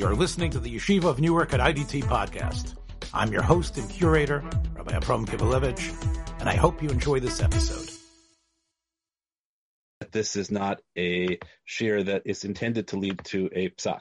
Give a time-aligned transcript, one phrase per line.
[0.00, 2.74] You're listening to the Yeshiva of Newark at IDT podcast.
[3.12, 4.42] I'm your host and curator,
[4.74, 7.86] Rabbi Abram Kibalevich, and I hope you enjoy this episode.
[10.10, 14.00] This is not a shiur that is intended to lead to a psak.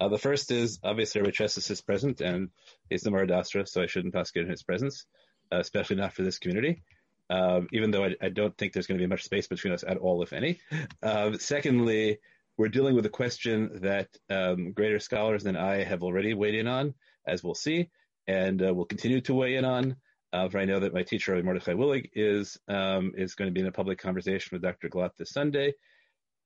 [0.00, 2.48] Uh, the first is obviously Rabbi Chessis is present and
[2.88, 5.04] he's the mara d'asra, so I shouldn't paskin his presence,
[5.52, 6.82] uh, especially not for this community.
[7.28, 9.84] Um, even though I, I, don't think there's going to be much space between us
[9.86, 10.60] at all, if any.
[11.02, 12.20] Uh, secondly,
[12.58, 16.66] we're dealing with a question that um, greater scholars than I have already weighed in
[16.66, 16.94] on,
[17.26, 17.90] as we'll see,
[18.26, 19.96] and uh, will continue to weigh in on.
[20.32, 23.60] Uh, for I know that my teacher, Mordechai Willig, is um, is going to be
[23.60, 24.88] in a public conversation with Dr.
[24.88, 25.74] Glatt this Sunday.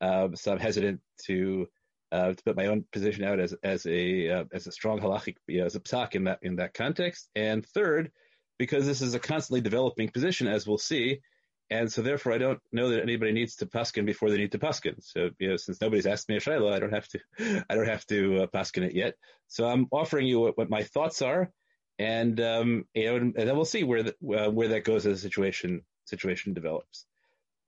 [0.01, 1.67] Um, so I'm hesitant to
[2.13, 5.37] uh, to put my own position out as as a uh, as a strong halachic
[5.65, 7.29] as a psak in that in that context.
[7.35, 8.11] And third,
[8.59, 11.21] because this is a constantly developing position, as we'll see,
[11.71, 14.59] and so therefore, I don't know that anybody needs to paskin before they need to
[14.59, 14.97] paskin.
[15.01, 17.21] So, you know, since nobody's asked me a shayla, I don't have to,
[17.71, 19.15] I don't have to uh, paskin it yet.
[19.47, 21.51] So I'm offering you what, what my thoughts are,
[21.99, 25.23] and um, you know, and, then we'll see where the, uh, where that goes as
[25.23, 27.07] the situation situation develops.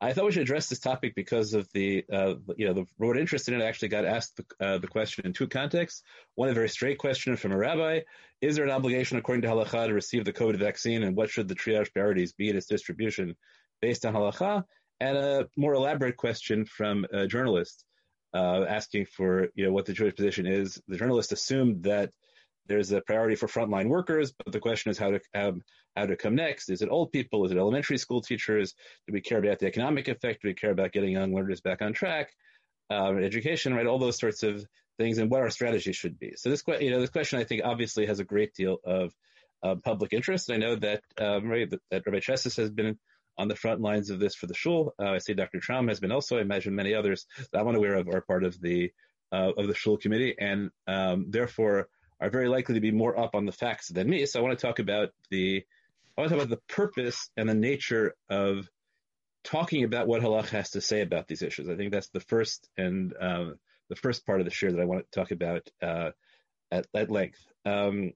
[0.00, 3.16] I thought we should address this topic because of the, uh, you know, the road
[3.16, 6.02] interest in it actually got asked the, uh, the question in two contexts.
[6.34, 8.00] One, a very straight question from a rabbi.
[8.40, 11.46] Is there an obligation according to halacha to receive the COVID vaccine and what should
[11.46, 13.36] the triage priorities be in its distribution?
[13.82, 14.64] Based on halacha,
[15.00, 17.84] and a more elaborate question from a journalist
[18.34, 20.80] uh, asking for you know what the Jewish position is.
[20.88, 22.10] The journalist assumed that
[22.66, 25.54] there's a priority for frontline workers, but the question is how to how,
[25.96, 26.70] how to come next.
[26.70, 27.44] Is it old people?
[27.44, 28.74] Is it elementary school teachers?
[29.06, 30.42] Do we care about the economic effect?
[30.42, 32.30] Do we care about getting young learners back on track?
[32.90, 33.86] Uh, education, right?
[33.86, 34.64] All those sorts of
[34.98, 36.34] things, and what our strategy should be.
[36.36, 39.12] So this, you know, this question I think obviously has a great deal of
[39.62, 40.50] uh, public interest.
[40.50, 42.98] I know that um, right, that, that Rabbi Chessis has been
[43.38, 44.94] on the front lines of this for the shul.
[45.00, 45.60] Uh, I see Dr.
[45.60, 48.60] Traum has been also, I imagine many others that I'm unaware of are part of
[48.60, 48.92] the
[49.32, 51.88] uh, of the shul committee, and um, therefore
[52.20, 54.26] are very likely to be more up on the facts than me.
[54.26, 55.64] So I want to talk about the
[56.16, 58.68] I want to talk about the purpose and the nature of
[59.44, 61.68] talking about what halach has to say about these issues.
[61.68, 63.56] I think that's the first and um,
[63.88, 66.10] the first part of the share that I want to talk about uh,
[66.70, 67.40] at, at, length.
[67.64, 68.12] Um,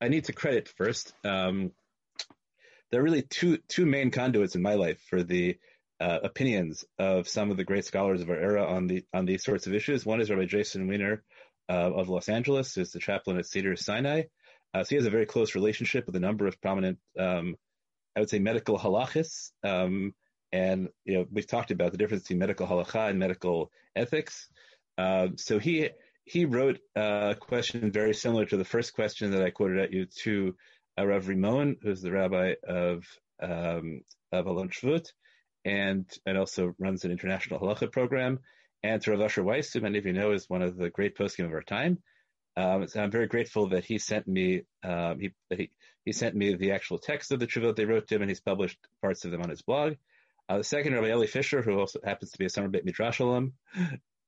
[0.00, 1.14] I need to credit first.
[1.24, 1.72] Um,
[2.90, 5.58] there are really two two main conduits in my life for the
[6.00, 9.44] uh, opinions of some of the great scholars of our era on the on these
[9.44, 10.04] sorts of issues.
[10.04, 11.22] One is Rabbi Jason Weiner
[11.68, 14.24] uh, of Los Angeles, who's the chaplain at Cedar Sinai.
[14.74, 17.56] Uh, so he has a very close relationship with a number of prominent, um,
[18.14, 19.50] I would say, medical halachis.
[19.64, 20.14] Um,
[20.52, 24.48] and you know, we've talked about the difference between medical halacha and medical ethics.
[24.98, 25.90] Um, so he
[26.24, 30.06] he wrote a question very similar to the first question that I quoted at you
[30.22, 30.56] to
[31.04, 33.04] Rav Rimon, who's the rabbi of
[33.42, 34.00] um,
[34.32, 35.06] of Alon Shvut,
[35.64, 38.40] and and also runs an international halacha program.
[38.82, 41.16] And to Rav Asher Weiss, who many of you know is one of the great
[41.16, 41.98] poskim of our time.
[42.56, 45.70] Um, so I'm very grateful that he sent me um, he, he,
[46.04, 48.40] he sent me the actual text of the tshuvot they wrote to him, and he's
[48.40, 49.94] published parts of them on his blog.
[50.48, 53.18] Uh, the second, Rabbi Eli Fisher, who also happens to be a summer Beit Midrash
[53.18, 53.54] alum,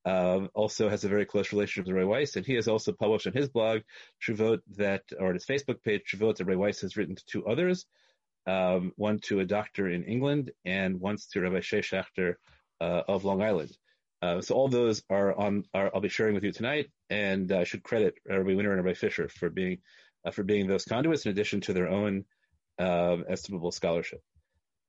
[0.09, 3.27] um, also has a very close relationship with Rav Weiss, and he has also published
[3.27, 3.83] on his blog
[4.23, 7.47] Shuvot that, or on his Facebook page, Shuvot that Rav Weiss has written to two
[7.47, 7.85] others,
[8.47, 11.83] um, one to a doctor in England and once to Rabbi Shea
[12.81, 13.77] uh, of Long Island.
[14.23, 15.65] Uh, so all those are on.
[15.75, 18.95] Are, I'll be sharing with you tonight, and I should credit Rabbi Weiner and Rabbi
[18.95, 19.79] Fisher for being
[20.25, 22.25] uh, for being those conduits in addition to their own
[22.79, 24.23] um, estimable scholarship.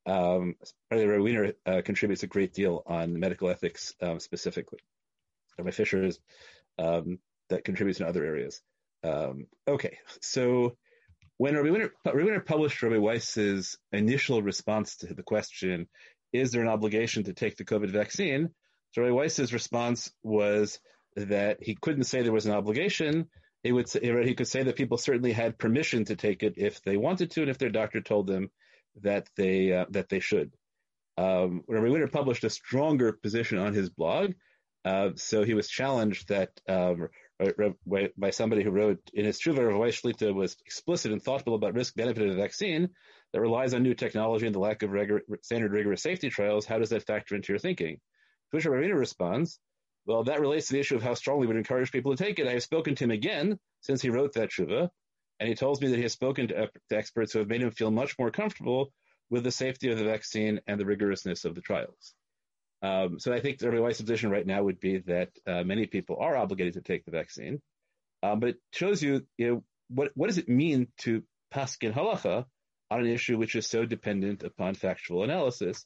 [0.05, 0.55] Um,
[0.89, 4.79] Rabbi Weiner uh, contributes a great deal on medical ethics um, specifically.
[5.59, 6.19] Rabbi Fisher is,
[6.77, 8.61] um, that contributes in other areas.
[9.03, 10.75] Um, okay, so
[11.37, 15.87] when Rabbi Weiner, Rabbi Weiner published Rabbi Weiss's initial response to the question,
[16.33, 18.49] is there an obligation to take the COVID vaccine?
[18.91, 20.79] So Rabbi Weiss's response was
[21.15, 23.29] that he couldn't say there was an obligation.
[23.63, 26.81] He would say, he could say that people certainly had permission to take it if
[26.81, 28.49] they wanted to, and if their doctor told them
[29.01, 30.51] that they uh, that they should.
[31.17, 34.33] Um, Rabbi Weiner published a stronger position on his blog,
[34.85, 37.09] uh, so he was challenged that um,
[38.17, 41.95] by somebody who wrote in his Tshuva, Rav Shlita was explicit and thoughtful about risk
[41.95, 42.89] benefit of the vaccine
[43.33, 44.91] that relies on new technology and the lack of
[45.41, 46.65] standard rigorous safety trials.
[46.65, 47.99] How does that factor into your thinking?
[48.51, 49.59] To which responds,
[50.05, 52.39] well, that relates to the issue of how strongly we would encourage people to take
[52.39, 52.47] it.
[52.47, 54.89] I have spoken to him again since he wrote that Tshuva,
[55.39, 57.71] and he tells me that he has spoken to, to experts who have made him
[57.71, 58.91] feel much more comfortable
[59.29, 62.15] with the safety of the vaccine and the rigorousness of the trials.
[62.81, 66.17] Um, so I think the Weiss position right now would be that uh, many people
[66.19, 67.61] are obligated to take the vaccine,
[68.23, 71.23] um, but it shows you, you know, what what does it mean to
[71.53, 72.45] paskin halacha
[72.91, 75.85] on an issue which is so dependent upon factual analysis.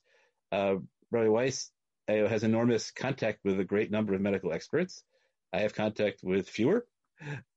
[0.52, 0.76] Uh,
[1.12, 1.72] Rabbi Weiss
[2.08, 5.04] uh, has enormous contact with a great number of medical experts.
[5.52, 6.86] I have contact with fewer,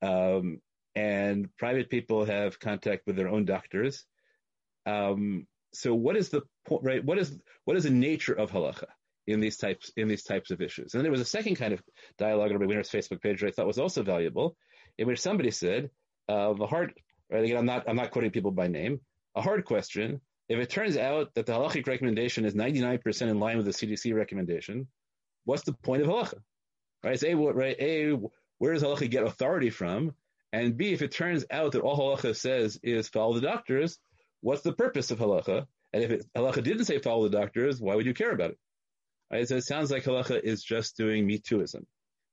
[0.02, 0.60] um,
[0.94, 4.04] and private people have contact with their own doctors.
[4.84, 7.04] Um, so what is the point, right?
[7.04, 8.86] What is, what is the nature of halacha
[9.26, 10.94] in these types, in these types of issues?
[10.94, 11.82] And then there was a second kind of
[12.18, 14.56] dialogue on the Weiner's Facebook page that I thought was also valuable,
[14.98, 15.90] in which somebody said,
[16.28, 16.94] uh, the hard,
[17.30, 17.44] right?
[17.44, 19.00] Again, I'm not, I'm not quoting people by name.
[19.34, 20.20] A hard question.
[20.48, 24.14] If it turns out that the halachic recommendation is 99% in line with the CDC
[24.14, 24.86] recommendation,
[25.44, 26.38] what's the point of halacha?
[27.04, 27.18] Right?
[27.18, 27.76] Say what, right?
[27.78, 28.16] A,
[28.58, 30.14] where does halacha get authority from?
[30.52, 33.98] And B, if it turns out that all halacha says is follow the doctors,
[34.40, 35.66] what's the purpose of halacha?
[35.92, 38.58] And if it, halacha didn't say follow the doctors, why would you care about it?
[39.30, 39.46] Right?
[39.46, 41.84] So it sounds like halacha is just doing me tooism.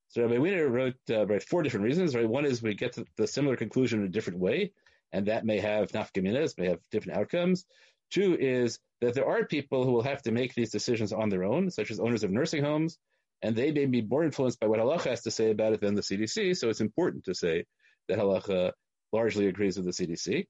[0.09, 2.15] So Rabbi Weiner wrote uh, right, four different reasons.
[2.15, 4.71] Right, one is we get to the similar conclusion in a different way,
[5.11, 7.65] and that may have nafkaminas, may have different outcomes.
[8.11, 11.43] Two is that there are people who will have to make these decisions on their
[11.43, 12.99] own, such as owners of nursing homes,
[13.41, 15.95] and they may be more influenced by what halacha has to say about it than
[15.95, 16.55] the CDC.
[16.55, 17.65] So it's important to say
[18.07, 18.71] that halacha
[19.11, 20.45] largely agrees with the CDC.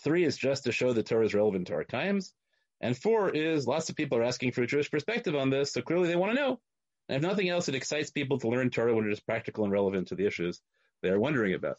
[0.00, 2.32] Three is just to show the Torah is relevant to our times.
[2.80, 5.82] And four is lots of people are asking for a Jewish perspective on this, so
[5.82, 6.60] clearly they want to know.
[7.08, 9.72] And if nothing else, it excites people to learn Torah when it is practical and
[9.72, 10.60] relevant to the issues
[11.02, 11.78] they are wondering about.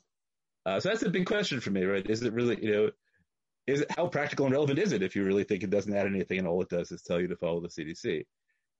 [0.65, 2.07] Uh, so that's a big question for me, right?
[2.07, 2.91] Is it really, you know,
[3.65, 6.05] is it how practical and relevant is it if you really think it doesn't add
[6.05, 8.25] anything and all it does is tell you to follow the CDC?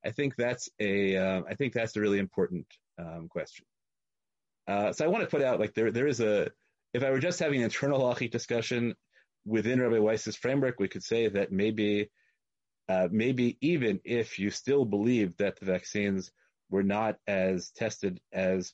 [0.04, 2.66] I think that's a, uh, I think that's a really important
[2.98, 3.64] um, question.
[4.66, 6.50] Uh, so I want to put out like there there is a
[6.94, 8.94] if I were just having an internal halachic discussion
[9.44, 12.10] within Rabbi Weiss's framework, we could say that maybe
[12.88, 16.30] uh, maybe even if you still believe that the vaccines
[16.70, 18.72] were not as tested as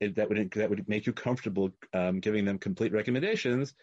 [0.00, 3.74] it, that would that would make you comfortable um, giving them complete recommendations.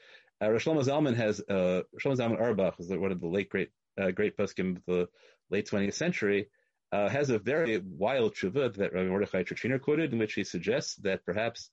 [0.41, 3.69] Uh, Rosh Zalman has uh, Rosh Zalman Auerbach is one of the late great
[3.99, 5.07] uh, great poskim of the
[5.49, 6.47] late 20th century
[6.91, 10.95] uh, has a very wild tshuva that Rabbi Mordechai Torczyner quoted, in which he suggests
[10.97, 11.69] that perhaps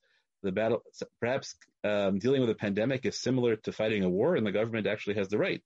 [0.46, 0.82] the battle,
[1.20, 4.86] perhaps um, dealing with a pandemic is similar to fighting a war, and the government
[4.86, 5.62] actually has the right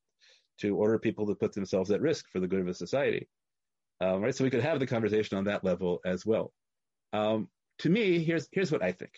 [0.58, 3.28] to order people to put themselves at risk for the good of a society.
[4.00, 6.52] Um, right, so we could have the conversation on that level as well.
[7.12, 7.48] Um,
[7.80, 9.12] to me, here's here's what I think.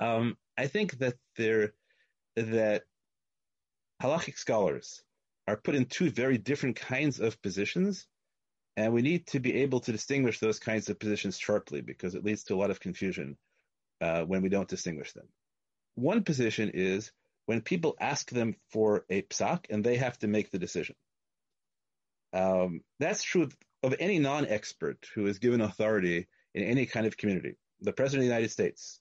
[0.00, 1.74] Um, I think that there
[2.36, 2.82] that
[4.02, 5.02] halachic scholars
[5.46, 8.06] are put in two very different kinds of positions
[8.76, 12.24] and we need to be able to distinguish those kinds of positions sharply because it
[12.24, 13.36] leads to a lot of confusion
[14.00, 15.28] uh, when we don't distinguish them.
[15.94, 17.12] One position is
[17.46, 20.96] when people ask them for a psak and they have to make the decision.
[22.32, 23.48] Um, that's true
[23.82, 27.56] of any non-expert who is given authority in any kind of community.
[27.80, 29.00] The president of the United States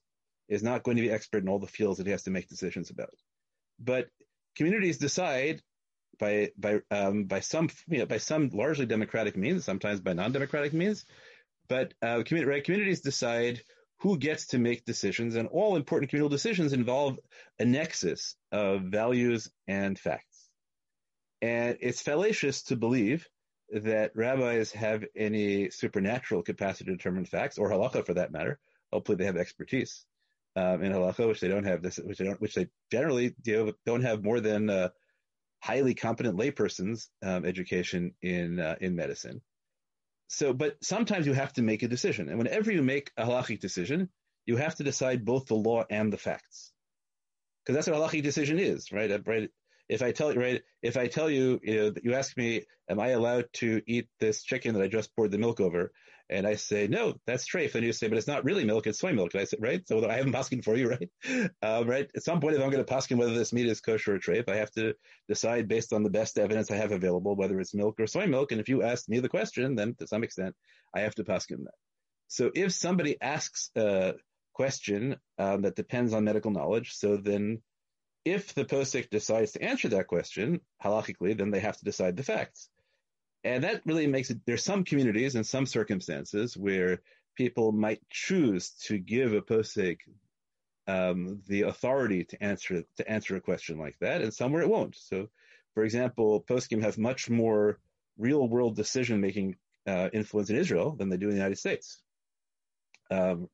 [0.49, 2.49] is not going to be expert in all the fields that he has to make
[2.49, 3.13] decisions about.
[3.79, 4.07] But
[4.55, 5.61] communities decide
[6.19, 10.73] by by um, by some you know, by some largely democratic means, sometimes by non-democratic
[10.73, 11.05] means.
[11.69, 13.61] But uh, right, communities decide
[14.03, 17.17] who gets to make decisions, and all important communal decisions involve
[17.57, 20.49] a nexus of values and facts.
[21.41, 23.25] And it's fallacious to believe
[23.71, 28.59] that rabbis have any supernatural capacity to determine facts, or halacha for that matter.
[28.91, 30.05] Hopefully, they have expertise
[30.57, 33.33] um, in halacha, which they don't have this, which they don't, which they generally
[33.85, 34.89] don't have more than uh,
[35.61, 39.41] highly competent layperson's um, education in uh, in medicine.
[40.33, 43.59] So, but sometimes you have to make a decision, and whenever you make a halachic
[43.59, 44.09] decision,
[44.47, 46.73] you have to decide both the law and the facts,
[47.61, 49.21] because that's what a halachic decision is, right?
[49.27, 49.51] Right.
[49.89, 52.99] If I tell you, right, if I tell you, you know, you ask me, am
[52.99, 55.91] I allowed to eat this chicken that I just poured the milk over?
[56.29, 57.75] And I say, no, that's treif.
[57.75, 59.33] And you say, but it's not really milk, it's soy milk.
[59.33, 59.85] And I say, right?
[59.87, 60.89] So I haven't paskin for you,
[61.27, 61.49] right?
[61.61, 62.09] Um, right?
[62.15, 64.49] At some point, if I'm going to paskin whether this meat is kosher or treif,
[64.49, 64.95] I have to
[65.27, 68.51] decide based on the best evidence I have available, whether it's milk or soy milk.
[68.51, 70.55] And if you ask me the question, then to some extent,
[70.95, 71.75] I have to paskin that.
[72.29, 74.13] So if somebody asks a
[74.53, 77.61] question um, that depends on medical knowledge, so then
[78.25, 82.23] if the posik decides to answer that question halachically, then they have to decide the
[82.23, 82.69] facts.
[83.43, 87.01] And that really makes it, there's some communities and some circumstances where
[87.35, 89.97] people might choose to give a posik
[90.87, 94.95] um, the authority to answer to answer a question like that, and somewhere it won't.
[94.95, 95.29] So,
[95.73, 97.79] for example, poskim have much more
[98.17, 99.55] real world decision making
[99.87, 102.01] uh, influence in Israel than they do in the United States,
[103.11, 103.49] um,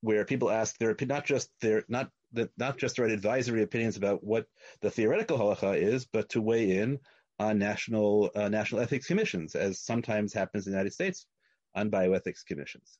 [0.00, 3.96] where people ask their not just their not that not just to write advisory opinions
[3.96, 4.46] about what
[4.80, 6.98] the theoretical halacha is, but to weigh in
[7.38, 11.26] on national uh, national ethics commissions, as sometimes happens in the United States
[11.74, 12.98] on bioethics commissions.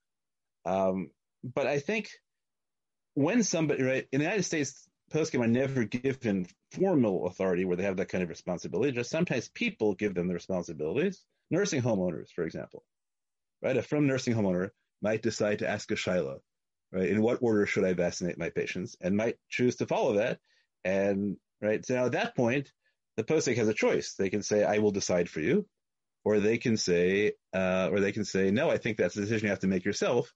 [0.64, 1.10] Um,
[1.42, 2.10] but I think
[3.14, 7.82] when somebody right in the United States, poskim are never given formal authority where they
[7.82, 8.92] have that kind of responsibility.
[8.92, 11.24] Just sometimes people give them the responsibilities.
[11.50, 12.84] Nursing homeowners, for example,
[13.60, 13.76] right?
[13.76, 14.70] A from nursing homeowner
[15.02, 16.38] might decide to ask a shaila
[16.92, 17.08] right?
[17.08, 18.96] In what order should I vaccinate my patients?
[19.00, 20.38] And might choose to follow that.
[20.84, 22.72] And right, so now at that point,
[23.16, 24.14] the posek has a choice.
[24.14, 25.66] They can say, "I will decide for you,"
[26.24, 29.46] or they can say, uh, or they can say, "No, I think that's a decision
[29.46, 30.32] you have to make yourself."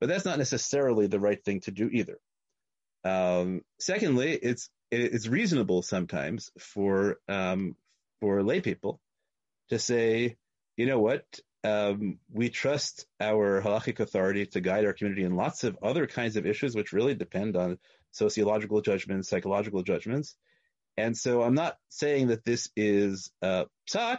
[0.00, 2.18] But that's not necessarily the right thing to do either.
[3.04, 7.76] Um, secondly, it's it's reasonable sometimes for um,
[8.20, 9.00] for lay people
[9.70, 10.36] to say,
[10.76, 11.24] you know what,
[11.66, 16.36] um, we trust our halachic authority to guide our community in lots of other kinds
[16.36, 17.78] of issues, which really depend on
[18.12, 20.36] sociological judgments, psychological judgments.
[20.96, 24.18] And so I'm not saying that this is uh, psak,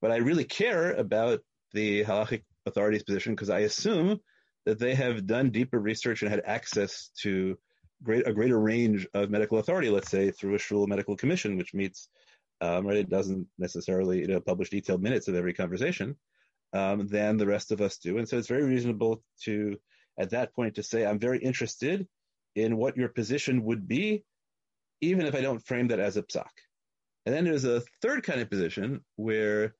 [0.00, 1.40] but I really care about
[1.72, 4.20] the halachic authority's position because I assume
[4.64, 7.58] that they have done deeper research and had access to
[8.04, 11.74] great, a greater range of medical authority, let's say through a shul medical commission, which
[11.74, 12.08] meets,
[12.60, 16.16] um, right, it doesn't necessarily you know, publish detailed minutes of every conversation,
[16.74, 18.18] um, than the rest of us do.
[18.18, 19.78] And so it's very reasonable to,
[20.18, 22.06] at that point, to say, I'm very interested
[22.54, 24.24] in what your position would be,
[25.00, 26.50] even if I don't frame that as a psak.
[27.26, 29.74] And then there's a third kind of position where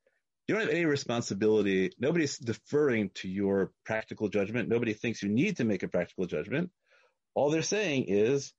[0.47, 1.91] you don't have any responsibility.
[1.99, 4.69] Nobody's deferring to your practical judgment.
[4.69, 6.71] Nobody thinks you need to make a practical judgment.
[7.35, 8.53] All they're saying is,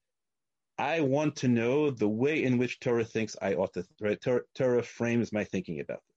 [0.77, 4.19] I want to know the way in which Torah thinks I ought to, right?
[4.19, 6.14] Torah, Torah frames my thinking about this.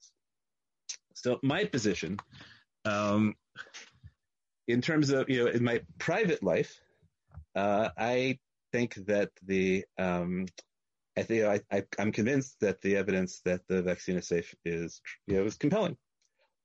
[1.23, 2.19] So my position,
[2.85, 3.35] um,
[4.67, 6.81] in terms of you know in my private life,
[7.55, 8.39] uh, I
[8.73, 10.47] think that the um,
[11.17, 15.01] I think I, I, am convinced that the evidence that the vaccine is safe is
[15.27, 15.97] you know is compelling.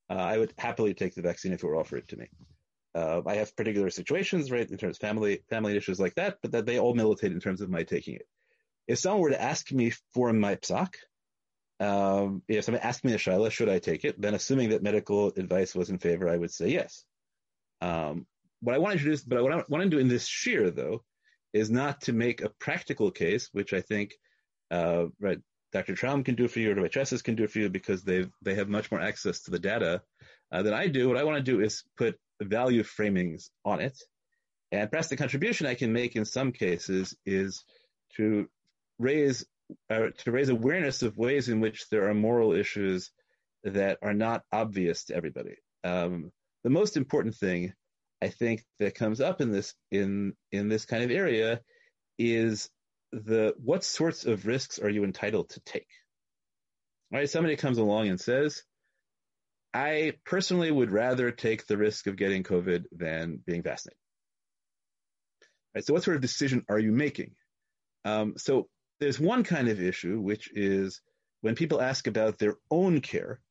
[0.09, 2.27] Uh, I would happily take the vaccine if it were offered to me.
[2.93, 6.51] Uh, I have particular situations, right, in terms of family family issues like that, but
[6.51, 8.27] that they all militate in terms of my taking it.
[8.87, 10.93] If someone were to ask me for my psak,
[11.79, 14.19] um, if someone asked me a shaila, should I take it?
[14.19, 17.03] Then assuming that medical advice was in favor, I would say yes.
[17.81, 18.25] Um,
[18.61, 21.03] what I want to introduce, but what I want to do in this shiur though,
[21.53, 24.13] is not to make a practical case, which I think,
[24.71, 25.39] uh, right,
[25.71, 25.95] Dr.
[25.95, 28.69] Traum can do for you, or Chesses can do for you because they they have
[28.69, 30.01] much more access to the data
[30.51, 31.07] uh, than I do.
[31.07, 33.97] What I want to do is put value framings on it,
[34.71, 37.63] and perhaps the contribution I can make in some cases is
[38.17, 38.47] to
[38.99, 39.45] raise
[39.89, 43.11] uh, to raise awareness of ways in which there are moral issues
[43.63, 45.55] that are not obvious to everybody.
[45.83, 46.31] Um,
[46.63, 47.73] the most important thing
[48.21, 51.61] I think that comes up in this in in this kind of area
[52.17, 52.69] is
[53.11, 55.89] the what sorts of risks are you entitled to take?
[57.11, 57.29] Right?
[57.29, 58.63] Somebody comes along and says,
[59.73, 63.97] I personally would rather take the risk of getting COVID than being vaccinated.
[65.75, 67.31] Right, so what sort of decision are you making?
[68.05, 68.67] Um, so
[69.03, 71.01] there's one kind of issue, which is
[71.41, 73.41] when people ask about their own care,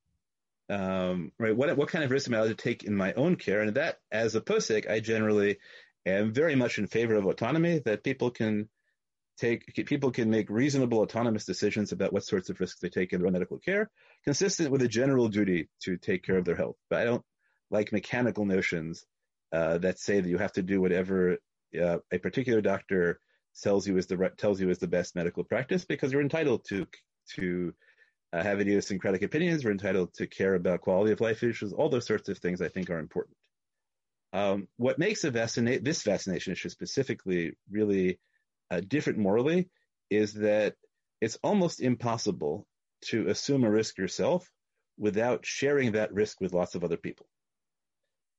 [0.70, 1.54] um, right?
[1.54, 3.60] What what kind of risk am I allowed to take in my own care?
[3.60, 5.58] And that, as a posek, I generally
[6.06, 7.80] am very much in favor of autonomy.
[7.84, 8.70] That people can
[9.38, 13.20] take people can make reasonable autonomous decisions about what sorts of risks they take in
[13.20, 13.90] their own medical care,
[14.24, 16.76] consistent with a general duty to take care of their health.
[16.88, 17.24] But I don't
[17.70, 19.04] like mechanical notions
[19.52, 21.36] uh, that say that you have to do whatever
[21.78, 23.20] uh, a particular doctor
[23.60, 26.86] tells you is the tells you is the best medical practice because you're entitled to
[27.34, 27.74] to
[28.32, 29.64] uh, have idiosyncratic opinions.
[29.64, 31.72] We're entitled to care about quality of life issues.
[31.72, 33.36] All those sorts of things I think are important.
[34.32, 38.18] Um, what makes this vaccination issue specifically really
[38.70, 39.68] uh, different morally
[40.08, 40.74] is that
[41.20, 42.66] it's almost impossible
[43.02, 44.50] to assume a risk yourself
[44.98, 47.26] without sharing that risk with lots of other people.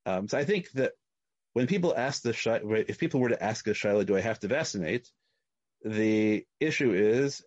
[0.06, 0.94] Um, so I think that
[1.54, 4.48] when people ask the if people were to ask a shaila, do I have to
[4.48, 5.10] vaccinate?
[5.84, 7.44] The issue is,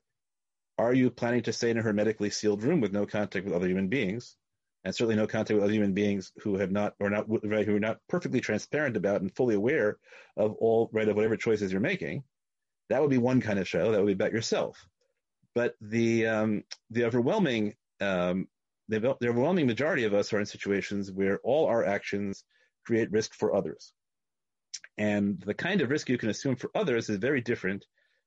[0.78, 3.68] are you planning to stay in a hermetically sealed room with no contact with other
[3.68, 4.36] human beings,
[4.84, 7.80] and certainly no contact with other human beings who have not or not who are
[7.80, 9.98] not perfectly transparent about and fully aware
[10.36, 12.22] of all right of whatever choices you're making?
[12.88, 13.92] That would be one kind of shaila.
[13.92, 14.86] That would be about yourself.
[15.54, 18.46] But the um, the overwhelming um,
[18.88, 22.44] the, the overwhelming majority of us are in situations where all our actions
[22.84, 23.92] create risk for others.
[24.98, 27.84] And the kind of risk you can assume for others is very different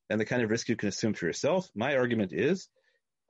[0.08, 1.68] than the kind of risk you can assume for yourself.
[1.74, 2.68] My argument is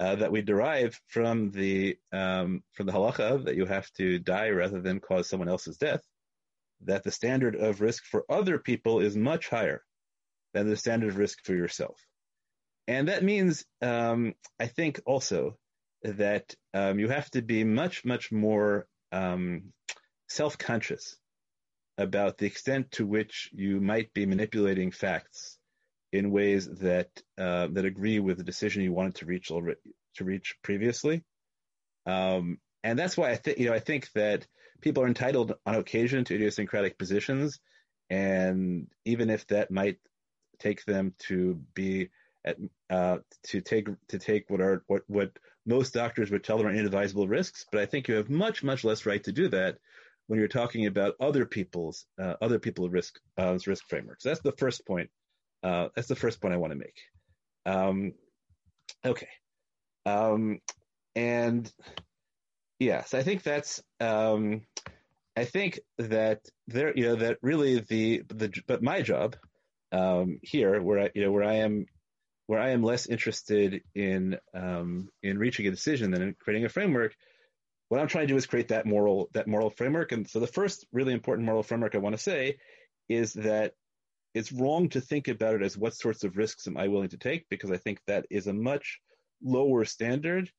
[0.01, 4.49] uh, that we derive from the um, from the halacha that you have to die
[4.49, 6.01] rather than cause someone else's death.
[6.85, 9.85] That the standard of risk for other people is much higher
[10.55, 12.01] than the standard of risk for yourself,
[12.89, 15.59] and that means um, I think also
[16.03, 19.75] that um, you have to be much much more um,
[20.29, 21.20] self conscious
[22.01, 25.59] about the extent to which you might be manipulating facts
[26.13, 29.79] in ways that uh, that agree with the decision you wanted to reach already,
[30.17, 31.23] to reach previously.
[32.07, 34.47] Um, and that's why I think you know I think that
[34.81, 37.61] people are entitled on occasion to idiosyncratic positions,
[38.09, 39.99] and even if that might
[40.59, 42.09] take them to be
[42.47, 42.57] at,
[42.89, 46.75] uh, to take to take what are what what most doctors would tell them are
[46.75, 49.77] inadvisable risks, but I think you have much much less right to do that
[50.31, 54.23] when you're talking about other people's uh, other people's risk uh, risk frameworks.
[54.23, 55.11] That's the first point.
[55.61, 56.95] Uh, that's the first point I want to make.
[57.67, 58.13] Um,
[59.05, 59.27] okay,
[60.07, 60.61] um,
[61.17, 61.69] and
[62.79, 63.83] yes, I think that's.
[63.99, 64.63] Um,
[65.37, 69.35] I think that there, you know, that really the the but my job
[69.91, 71.87] um, here, where I, you know, where I am,
[72.47, 76.69] where I am less interested in um, in reaching a decision than in creating a
[76.69, 77.17] framework.
[77.91, 80.13] What I'm trying to do is create that moral that moral framework.
[80.13, 82.59] And so the first really important moral framework I want to say
[83.09, 83.75] is that
[84.33, 87.19] it's wrong to think about it as what sorts of risks am I willing to
[87.19, 89.01] take because I think that is a much
[89.43, 90.53] lower standard.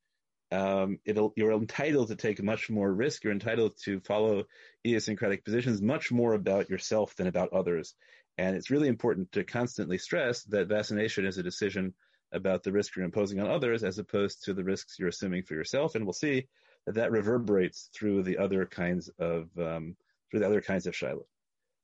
[0.50, 3.24] Um, you're entitled to take much more risk.
[3.24, 4.44] You're entitled to follow
[4.84, 7.94] idiosyncratic positions much more about yourself than about others.
[8.36, 11.94] And it's really important to constantly stress that vaccination is a decision
[12.30, 15.54] about the risk you're imposing on others as opposed to the risks you're assuming for
[15.54, 15.94] yourself.
[15.94, 16.46] And we'll see
[16.86, 19.96] that reverberates through the other kinds of um,
[20.30, 21.26] through the other kinds of shiloh.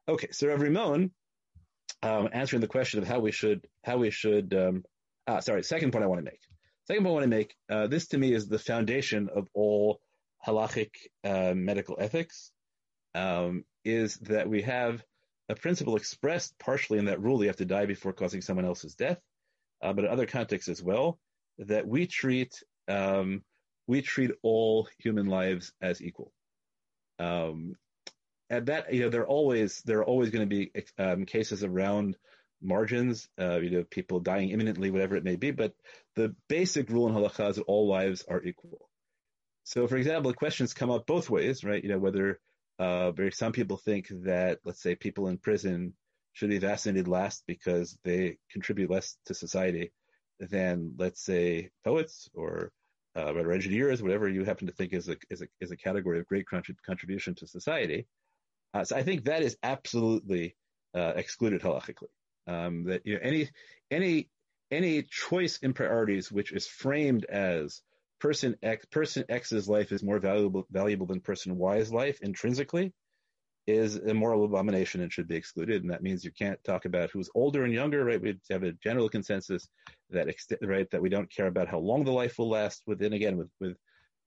[0.09, 1.11] Okay, so Rav Rimon,
[2.03, 4.85] um, answering the question of how we should how we should um,
[5.27, 6.41] ah sorry second point I want to make
[6.87, 10.01] second point I want to make uh, this to me is the foundation of all
[10.47, 10.91] halachic
[11.25, 12.53] uh, medical ethics
[13.15, 15.03] um, is that we have
[15.49, 18.95] a principle expressed partially in that rule you have to die before causing someone else's
[18.95, 19.19] death,
[19.83, 21.19] uh, but in other contexts as well,
[21.59, 23.43] that we treat um,
[23.89, 26.33] we treat all human lives as equal.
[27.19, 27.75] Um,
[28.51, 31.65] and that you know there are always there are always going to be um, cases
[31.65, 32.17] around
[32.63, 35.51] margins, uh, you know, people dying imminently, whatever it may be.
[35.51, 35.75] But
[36.17, 38.89] the basic rule in halacha is that all lives are equal.
[39.65, 41.83] So, for example, questions come up both ways, right?
[41.83, 42.41] You know, whether
[42.79, 45.95] uh, some people think that, let's say, people in prison
[46.33, 49.93] should be vaccinated last because they contribute less to society
[50.41, 52.73] than, let's say, poets or
[53.19, 56.21] uh, or engineers, whatever you happen to think is a is a is a category
[56.21, 58.07] of great contribution to society.
[58.75, 60.57] Uh, so I think that is absolutely
[60.95, 62.13] uh, excluded halachically.
[62.47, 63.51] Um, that you know, any
[63.91, 64.31] any
[64.71, 67.83] any choice in priorities which is framed as
[68.21, 72.93] person X, person X's life is more valuable valuable than person Y's life intrinsically
[73.69, 75.83] is a moral abomination and should be excluded.
[75.83, 78.21] And that means you can't talk about who's older and younger, right?
[78.21, 79.69] We have a general consensus
[80.09, 80.27] that,
[80.63, 83.51] right, that we don't care about how long the life will last within, again, with,
[83.61, 83.77] with,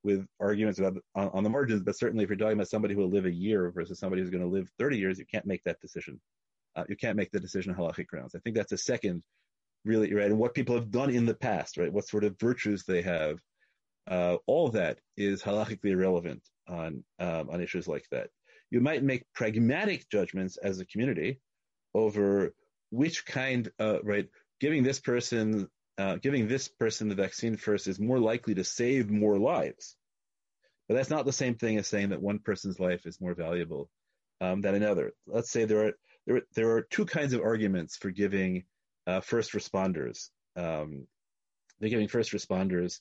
[0.03, 1.81] with arguments about on, on the margins.
[1.81, 4.29] But certainly if you're talking about somebody who will live a year versus somebody who's
[4.29, 6.21] going to live 30 years, you can't make that decision.
[6.75, 8.35] Uh, you can't make the decision on halachic grounds.
[8.35, 9.23] I think that's a second
[9.85, 10.27] really, right?
[10.27, 11.91] And what people have done in the past, right?
[11.91, 13.39] What sort of virtues they have
[14.07, 18.29] uh, all that is halachically irrelevant on um, on issues like that.
[18.71, 21.39] You might make pragmatic judgments as a community
[21.93, 22.53] over
[22.89, 24.27] which kind, uh, right?
[24.59, 29.11] Giving this person, uh, giving this person the vaccine first is more likely to save
[29.11, 29.95] more lives,
[30.87, 33.89] but that's not the same thing as saying that one person's life is more valuable
[34.39, 35.13] um, than another.
[35.27, 35.93] Let's say there are
[36.25, 38.63] there there are two kinds of arguments for giving
[39.07, 40.29] uh, first responders.
[40.55, 41.07] Um,
[41.79, 42.99] they're giving first responders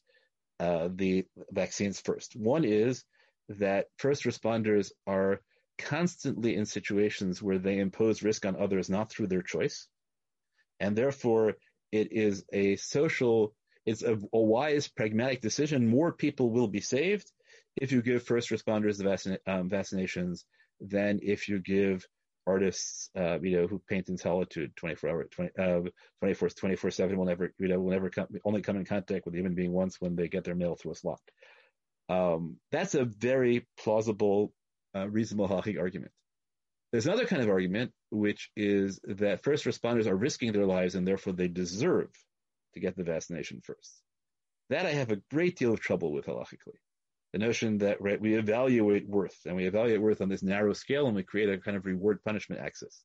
[0.59, 2.35] uh, the vaccines first.
[2.37, 3.05] One is
[3.49, 5.41] that first responders are
[5.81, 9.89] constantly in situations where they impose risk on others not through their choice.
[10.79, 11.55] And therefore,
[11.93, 15.89] it is a social, it's a, a wise, pragmatic decision.
[15.89, 17.31] More people will be saved
[17.77, 20.45] if you give first responders the um, vaccinations
[20.81, 22.07] than if you give
[22.47, 25.91] artists, uh, you know, who paint in solitude 24 hour, 20, uh,
[26.21, 29.35] 24, 24 seven will never, you know, will never come, only come in contact with
[29.35, 31.21] a human being once when they get their mail through a slot.
[32.09, 34.53] Um, that's a very plausible,
[34.95, 36.13] uh, reasonable halachic argument.
[36.93, 41.07] There's another kind of argument, which is that first responders are risking their lives and
[41.07, 42.11] therefore they deserve
[42.75, 44.03] to get the vaccination first.
[44.71, 46.79] That I have a great deal of trouble with halachically
[47.33, 51.07] the notion that right, we evaluate worth and we evaluate worth on this narrow scale
[51.07, 53.03] and we create a kind of reward punishment axis.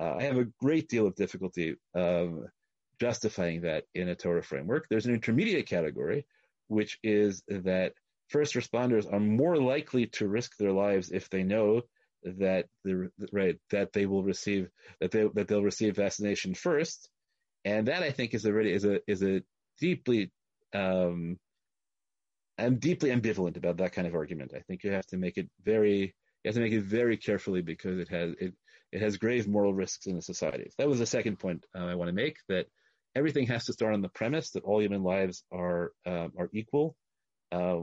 [0.00, 2.46] Uh, I have a great deal of difficulty um,
[2.98, 4.86] justifying that in a Torah framework.
[4.88, 6.26] There's an intermediate category,
[6.66, 7.92] which is that
[8.34, 11.82] first responders are more likely to risk their lives if they know
[12.24, 14.68] that the right that they will receive
[15.00, 17.08] that they that they'll receive vaccination first,
[17.64, 19.42] and that I think is already is a is a
[19.78, 20.32] deeply
[20.74, 21.38] um,
[22.58, 24.52] I'm deeply ambivalent about that kind of argument.
[24.56, 26.00] I think you have to make it very,
[26.42, 28.54] you have to make it very carefully because it has it
[28.90, 30.70] it has grave moral risks in the society.
[30.78, 32.66] That was the second point uh, I want to make that
[33.14, 36.96] everything has to start on the premise that all human lives are um, are equal.
[37.52, 37.82] Uh,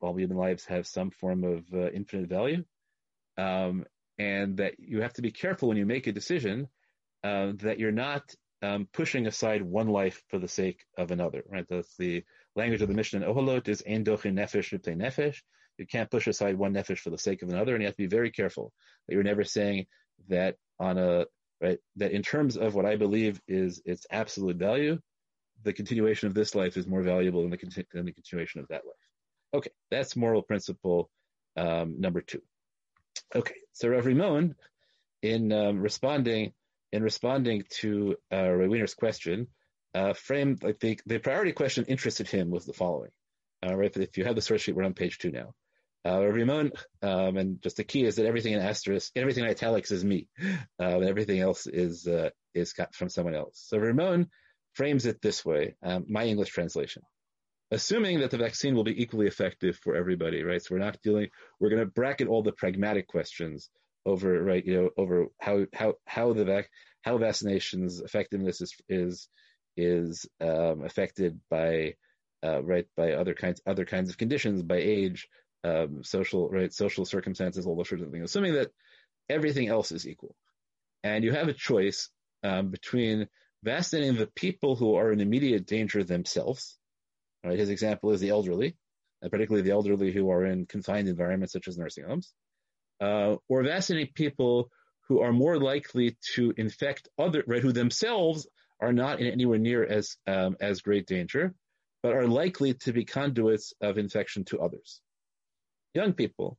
[0.00, 2.64] all human lives have some form of uh, infinite value,
[3.36, 3.84] um,
[4.18, 6.68] and that you have to be careful when you make a decision
[7.24, 8.22] uh, that you're not
[8.62, 11.42] um, pushing aside one life for the sake of another.
[11.48, 11.66] Right?
[11.68, 12.24] That's the
[12.56, 15.36] language of the Mishnah in Oholot is ein dochin nefesh nefesh.
[15.78, 18.02] You can't push aside one nefesh for the sake of another, and you have to
[18.02, 18.72] be very careful
[19.06, 19.86] that you're never saying
[20.28, 21.26] that on a
[21.60, 24.98] right that in terms of what I believe is its absolute value,
[25.62, 28.82] the continuation of this life is more valuable than the, than the continuation of that
[28.84, 28.97] life.
[29.54, 31.10] Okay, that's moral principle
[31.56, 32.42] um, number two.
[33.34, 34.54] Okay, so Rav Rimon,
[35.22, 36.52] in um, responding
[36.92, 39.48] in responding to uh, Weiner's question,
[39.94, 43.10] uh, framed like the, the priority question interested him was the following.
[43.66, 45.52] Uh, right, if you have the source sheet, we're on page two now.
[46.04, 46.70] Uh, Rimon,
[47.02, 50.28] um, and just the key is that everything in asterisk, everything in italics is me,
[50.80, 53.64] uh, everything else is uh, is from someone else.
[53.66, 54.28] So Rimon
[54.74, 57.02] frames it this way: um, my English translation
[57.70, 60.62] assuming that the vaccine will be equally effective for everybody, right?
[60.62, 61.28] So we're not dealing,
[61.60, 63.70] we're going to bracket all the pragmatic questions
[64.06, 66.70] over, right, you know, over how, how, how the vac,
[67.02, 69.28] how vaccinations effectiveness is, is,
[69.76, 71.94] is, um, affected by,
[72.42, 75.28] uh, right, by other kinds, other kinds of conditions, by age,
[75.64, 78.70] um, social, right, social circumstances, all those sorts of things, assuming that
[79.28, 80.34] everything else is equal.
[81.04, 82.08] And you have a choice,
[82.42, 83.28] um, between
[83.62, 86.77] vaccinating the people who are in immediate danger themselves,
[87.48, 87.58] Right?
[87.58, 88.76] His example is the elderly,
[89.22, 92.34] and particularly the elderly who are in confined environments such as nursing homes,
[93.00, 94.70] uh, or vaccinating people
[95.08, 98.46] who are more likely to infect other, right, who themselves
[98.80, 101.54] are not in anywhere near as um, as great danger,
[102.02, 105.00] but are likely to be conduits of infection to others.
[105.94, 106.58] Young people,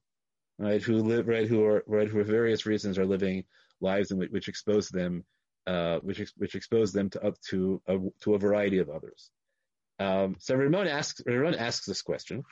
[0.57, 3.43] right, who live, right, who are, right, who for various reasons are living
[3.79, 5.23] lives in which, which expose them,
[5.67, 9.29] uh, which which expose them to up to a, to a variety of others.
[9.99, 12.43] Um, so Rimon asks, Rimon asks this question,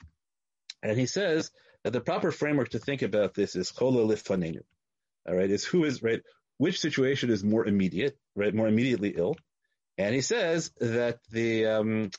[0.82, 1.50] and he says
[1.84, 4.60] that the proper framework to think about this is chola lifanenu.
[5.26, 6.20] All right, is who is right,
[6.58, 9.36] which situation is more immediate, right, more immediately ill,
[9.96, 12.10] and he says that the um,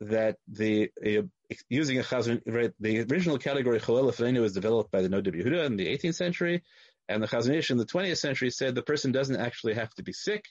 [0.00, 1.22] that the uh,
[1.68, 5.66] using a chazon, right, the original category chola lifanenu was developed by the Noda Yehuda
[5.66, 6.62] in the 18th century,
[7.08, 10.02] and the Chazon Ish in the 20th century said the person doesn't actually have to
[10.02, 10.44] be sick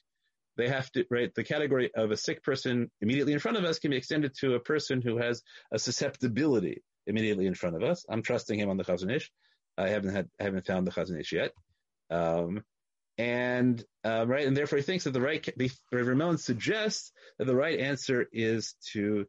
[0.57, 3.79] they have to, right, the category of a sick person immediately in front of us
[3.79, 8.05] can be extended to a person who has a susceptibility immediately in front of us.
[8.09, 9.31] I'm trusting him on the Chazon Ish.
[9.77, 11.51] I haven't had, I haven't found the Chazon Ish yet.
[12.09, 12.63] Um,
[13.17, 17.55] and, um, right, and therefore he thinks that the right, the, Rimon suggests that the
[17.55, 19.25] right answer is to,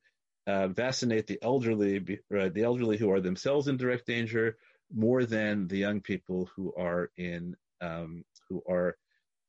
[0.46, 4.56] uh, vaccinate the elderly, right, the elderly who are themselves in direct danger
[4.92, 8.96] more than the young people who are in, um, who are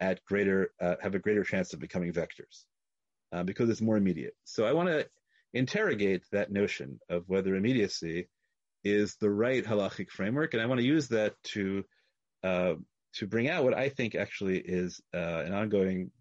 [0.04, 2.66] at greater uh, have a greater chance of becoming vectors
[3.32, 4.36] uh, because it's more immediate.
[4.44, 5.08] So I want to
[5.54, 8.28] interrogate that notion of whether immediacy
[8.84, 11.86] is the right halachic framework, and I want to use that to
[12.44, 12.74] uh,
[13.14, 16.12] to bring out what I think actually is uh, an ongoing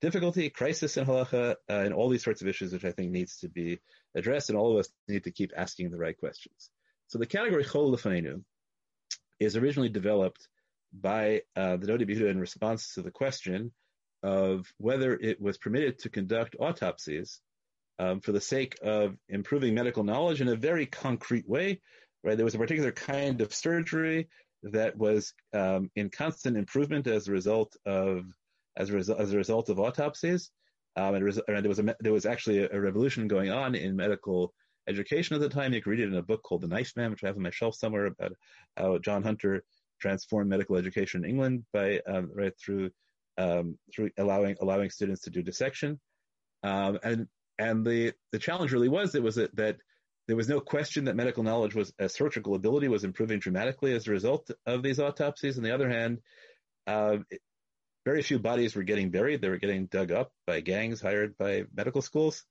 [0.00, 3.40] difficulty, crisis in halacha, uh, and all these sorts of issues, which I think needs
[3.40, 3.80] to be
[4.14, 6.70] addressed, and all of us need to keep asking the right questions.
[7.08, 8.42] So the category chol
[9.38, 10.48] is originally developed
[10.92, 13.72] by uh, the Noda B'Yehuda in response to the question
[14.22, 17.40] of whether it was permitted to conduct autopsies
[17.98, 21.80] um, for the sake of improving medical knowledge in a very concrete way.
[22.24, 24.28] Right, there was a particular kind of surgery
[24.62, 28.24] that was um, in constant improvement as a result of
[28.76, 30.50] as a, result, as a result of autopsies.
[30.96, 33.96] Um, and, and, there was a, there was actually a, a, revolution going on in
[33.96, 34.52] medical
[34.88, 35.72] education at the time.
[35.72, 37.42] You can read it in a book called The Knife Man, which I have on
[37.42, 38.32] my shelf somewhere about
[38.76, 39.64] how John Hunter
[40.02, 42.90] transform medical education in England by um, right through
[43.38, 46.00] um, through allowing allowing students to do dissection,
[46.62, 49.76] um, and and the the challenge really was it was that, that
[50.26, 54.06] there was no question that medical knowledge was a surgical ability was improving dramatically as
[54.06, 55.56] a result of these autopsies.
[55.56, 56.18] On the other hand,
[56.86, 57.40] uh, it,
[58.04, 61.64] very few bodies were getting buried; they were getting dug up by gangs hired by
[61.74, 62.44] medical schools,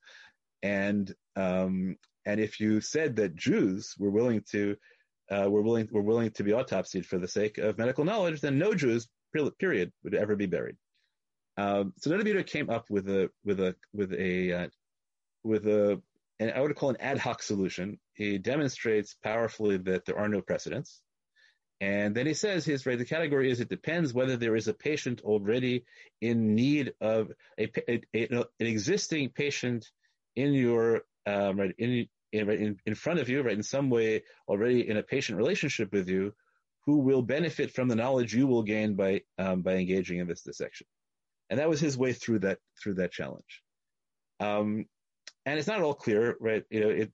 [0.62, 4.76] and um, and if you said that Jews were willing to
[5.32, 8.58] uh, were willing were willing to be autopsied for the sake of medical knowledge, then
[8.58, 9.08] no Jews
[9.58, 10.76] period would ever be buried.
[11.56, 14.68] Um, so B'Yehuda came up with a with a with a uh,
[15.42, 16.00] with a
[16.38, 17.98] and I would call an ad hoc solution.
[18.14, 21.00] He demonstrates powerfully that there are no precedents.
[21.80, 24.74] And then he says his right, the category is it depends whether there is a
[24.74, 25.84] patient already
[26.20, 29.90] in need of a, a, a an existing patient
[30.36, 34.88] in your um, right in in, in, front of you, right, in some way already
[34.88, 36.32] in a patient relationship with you,
[36.86, 40.42] who will benefit from the knowledge you will gain by um, by engaging in this
[40.42, 40.86] dissection.
[41.50, 43.62] And that was his way through that through that challenge.
[44.40, 44.86] Um,
[45.44, 46.64] and it's not all clear, right?
[46.70, 47.12] You know, it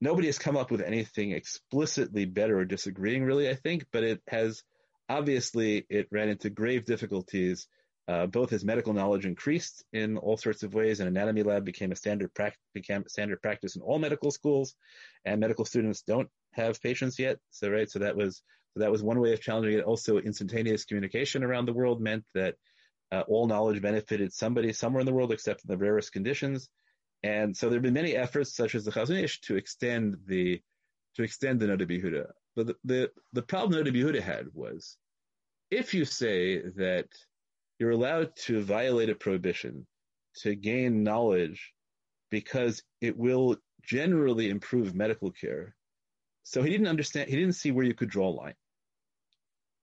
[0.00, 3.48] nobody has come up with anything explicitly better or disagreeing, really.
[3.48, 4.62] I think, but it has
[5.08, 7.66] obviously it ran into grave difficulties.
[8.08, 11.90] Uh, both his medical knowledge increased in all sorts of ways, and anatomy lab became
[11.90, 12.30] a standard
[12.72, 14.76] became standard practice in all medical schools,
[15.24, 17.38] and medical students don't have patients yet.
[17.50, 18.42] So right, so that was
[18.74, 19.84] so that was one way of challenging it.
[19.84, 22.54] Also, instantaneous communication around the world meant that
[23.10, 26.68] uh, all knowledge benefited somebody somewhere in the world, except in the rarest conditions.
[27.22, 30.60] And so there have been many efforts, such as the Chazon Ish, to extend the
[31.16, 32.26] to extend the Noda B'Yehuda.
[32.54, 34.96] But the, the, the problem Noda B'Yehuda had was
[35.70, 37.08] if you say that
[37.78, 39.86] you're allowed to violate a prohibition
[40.42, 41.72] to gain knowledge
[42.30, 45.74] because it will generally improve medical care.
[46.42, 48.54] So he didn't understand, he didn't see where you could draw a line.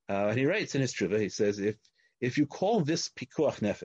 [0.09, 1.75] Uh, and he writes in his Tshuva, he says, if,
[2.19, 3.83] if you call this pikuach nefesh,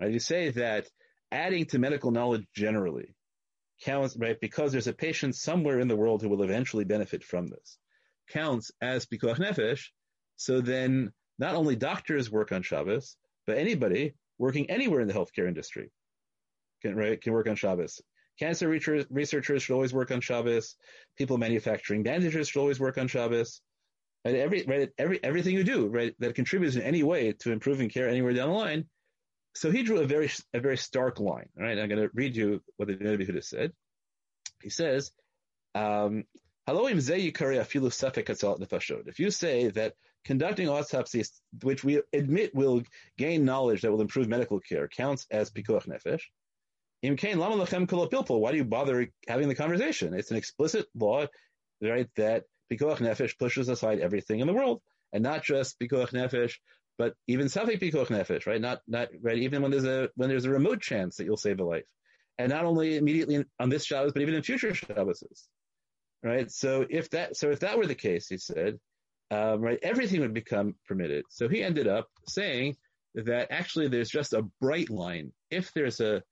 [0.00, 0.86] right, you say that
[1.30, 3.14] adding to medical knowledge generally
[3.84, 7.48] counts, right, because there's a patient somewhere in the world who will eventually benefit from
[7.48, 7.78] this,
[8.30, 9.88] counts as pikuach nefesh,
[10.36, 13.16] so then not only doctors work on Shabbos,
[13.46, 15.90] but anybody working anywhere in the healthcare industry
[16.82, 18.00] can, right, can work on Shabbos.
[18.38, 20.76] Cancer researchers should always work on Shabbos.
[21.16, 23.60] People manufacturing bandages should always work on Shabbos.
[24.24, 24.36] Right?
[24.36, 28.08] Every, right, every, everything you do, right, that contributes in any way to improving care
[28.08, 28.86] anywhere down the line.
[29.54, 31.50] So he drew a very, a very stark line.
[31.56, 31.78] Right.
[31.78, 33.72] I'm going to read you what the Noda B'Yehuda said.
[34.62, 35.12] He says,
[35.74, 36.24] um,
[36.66, 37.74] if
[39.18, 41.32] you say that conducting autopsies,
[41.62, 42.82] which we admit will
[43.18, 46.22] gain knowledge that will improve medical care, counts as pikuach nefesh,
[47.02, 50.14] why do you bother having the conversation?
[50.14, 51.26] It's an explicit law,
[51.82, 54.80] right, that pikuach nefesh pushes aside everything in the world,
[55.12, 56.54] and not just pikuach nefesh,
[56.98, 58.60] but even safek pikuach nefesh, right?
[58.60, 61.58] Not, not, right, even when there's a, when there's a remote chance that you'll save
[61.58, 61.86] a life.
[62.38, 65.22] And not only immediately on this Shabbos, but even in future Shabbos
[66.22, 66.50] right?
[66.50, 68.78] So if that, so if that were the case, he said,
[69.32, 71.24] um, right, everything would become permitted.
[71.30, 72.76] So he ended up saying
[73.14, 75.32] that actually there's just a bright line.
[75.50, 76.22] If there's a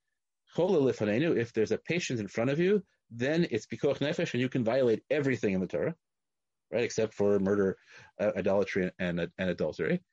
[0.55, 4.49] chola if there's a patient in front of you, then it's pikuach nefesh, and you
[4.49, 5.95] can violate everything in the Torah,
[6.71, 7.77] right, except for murder,
[8.19, 10.03] uh, idolatry, and, and, and adultery.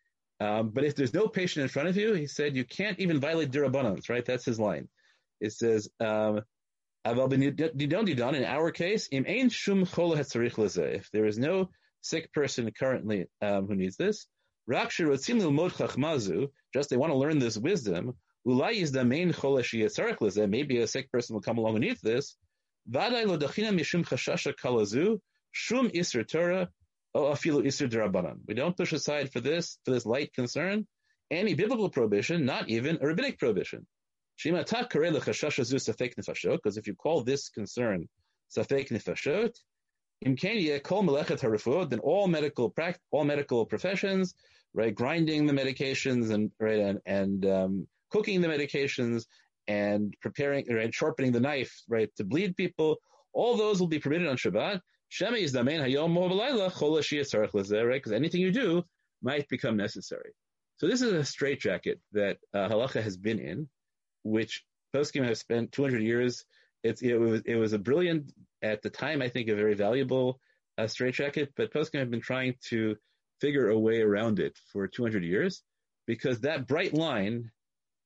[0.41, 3.21] Um, but if there's no patient in front of you, he said you can't even
[3.21, 4.25] violate dirabbanans, right?
[4.25, 4.89] That's his line.
[5.41, 6.43] It says, um,
[7.05, 7.19] in
[8.45, 9.29] our case, if
[11.13, 11.69] there is no
[12.01, 14.29] sick person currently um, who needs this,
[14.71, 14.99] just
[16.91, 18.13] they want to learn this wisdom,
[18.45, 18.83] maybe
[20.79, 22.37] a sick person will come along and needs this.
[22.87, 23.01] We
[28.55, 30.87] don't push aside for this, for this light concern,
[31.31, 33.87] any biblical prohibition, not even a rabbinic prohibition.
[34.43, 34.67] Because
[36.77, 38.09] if you call this concern
[38.57, 39.53] safek nefashot,
[40.23, 42.75] then all medical
[43.11, 44.35] all medical professions,
[44.75, 49.27] right, grinding the medications and right and, and um, cooking the medications
[49.67, 52.97] and preparing right, sharpening the knife, right, to bleed people,
[53.33, 54.81] all those will be permitted on Shabbat.
[55.11, 56.15] Shema yizdamen hayom
[57.87, 57.95] right?
[57.95, 58.85] Because anything you do
[59.23, 60.33] might become necessary.
[60.79, 63.69] So this is a straitjacket that uh, halacha has been in
[64.23, 66.45] which Poskim have spent 200 years.
[66.83, 70.41] It's, it, was, it was a brilliant, at the time, I think a very valuable
[70.77, 72.97] uh, straitjacket, but Poskim have been trying to
[73.41, 75.63] figure a way around it for 200 years
[76.07, 77.51] because that bright line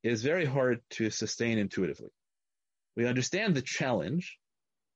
[0.03, 2.11] is very hard to sustain intuitively.
[2.97, 4.39] We understand the challenge,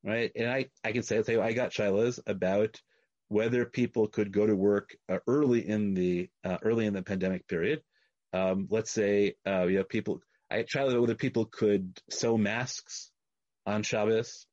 [0.05, 0.31] right?
[0.35, 2.81] And I, I can say, say I got shilas about
[3.29, 7.49] whether people could go to work uh, early in the uh, early in the pandemic
[7.49, 7.83] period.
[8.33, 13.11] Um, let's say uh, you have people I tried whether people could sew masks
[13.67, 14.47] on Shabbos.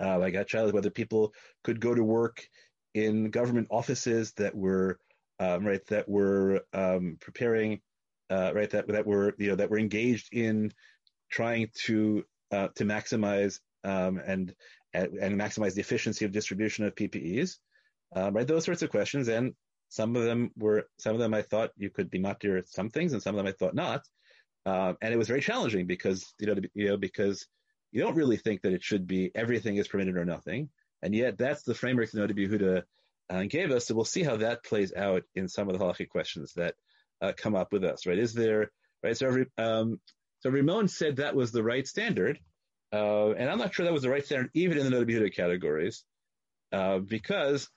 [0.00, 2.46] Uh, I got whether people could go to work
[2.94, 4.98] in government offices that were
[5.38, 7.80] um, right that were um, preparing
[8.30, 10.72] uh, right that that were you know that were engaged in
[11.30, 14.54] trying to uh, to maximize um, and
[14.92, 17.56] and maximize the efficiency of distribution of PPEs,
[18.16, 18.46] um, right?
[18.46, 19.54] Those sorts of questions, and
[19.88, 23.12] some of them were some of them I thought you could be matir some things,
[23.12, 24.02] and some of them I thought not.
[24.66, 27.46] Um, and it was very challenging because, you know, to, you know, because
[27.92, 30.68] you don't really think that it should be everything is permitted or nothing.
[31.02, 32.82] And yet that's the framework the Noda B'Yehuda
[33.30, 33.86] uh, gave us.
[33.86, 36.74] So we'll see how that plays out in some of the halachic questions that
[37.20, 38.18] uh, come up with us, right?
[38.18, 38.70] Is there,
[39.02, 39.16] right?
[39.16, 40.00] So, every, um,
[40.40, 42.38] so Rimon said that was the right standard.
[42.92, 45.34] Uh, and I'm not sure that was the right standard even in the Noda B'Yehuda
[45.34, 46.04] categories,
[46.72, 47.68] uh, because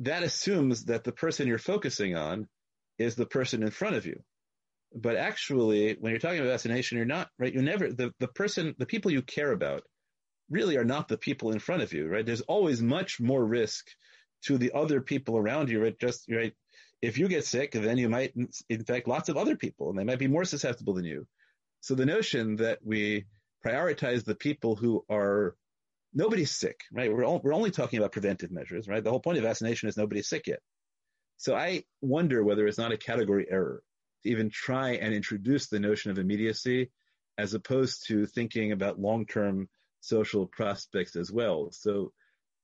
[0.00, 2.48] that assumes that the person you're focusing on
[2.98, 4.22] is the person in front of you.
[4.94, 7.52] But actually, when you're talking about vaccination, you're not, right?
[7.52, 9.82] You never, the, the person, the people you care about
[10.50, 12.24] really are not the people in front of you, right?
[12.24, 13.88] There's always much more risk
[14.42, 15.98] to the other people around you, right?
[15.98, 16.52] Just right.
[17.02, 18.34] If you get sick, then you might
[18.68, 21.26] infect lots of other people, and they might be more susceptible than you.
[21.80, 23.26] So the notion that we
[23.66, 25.56] prioritize the people who are
[26.14, 27.12] nobody's sick, right?
[27.12, 29.02] We're, all, we're only talking about preventive measures, right?
[29.02, 30.60] The whole point of vaccination is nobody's sick yet.
[31.36, 33.82] So I wonder whether it's not a category error
[34.24, 36.90] to even try and introduce the notion of immediacy
[37.38, 39.68] as opposed to thinking about long-term
[40.00, 41.70] social prospects as well.
[41.72, 42.12] So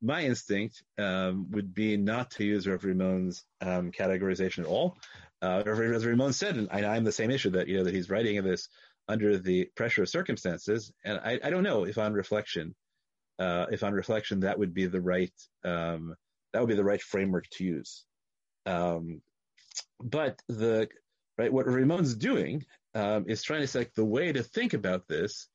[0.02, 4.96] my instinct um, would be not to use Rav Rimon's um, categorization at all.
[5.42, 8.10] Uh, Rav Rimon said, and I, am the same issue that you know that he's
[8.10, 8.68] writing this
[9.08, 12.74] under the pressure of circumstances, and I, I don't know if on reflection,
[13.38, 15.32] uh, if on reflection that would be the right
[15.64, 16.14] um,
[16.52, 18.04] that would be the right framework to use.
[18.66, 19.22] Um,
[20.02, 20.88] but the
[21.40, 25.08] right what Rimon's doing um, is trying to say like, the way to think about
[25.08, 25.48] this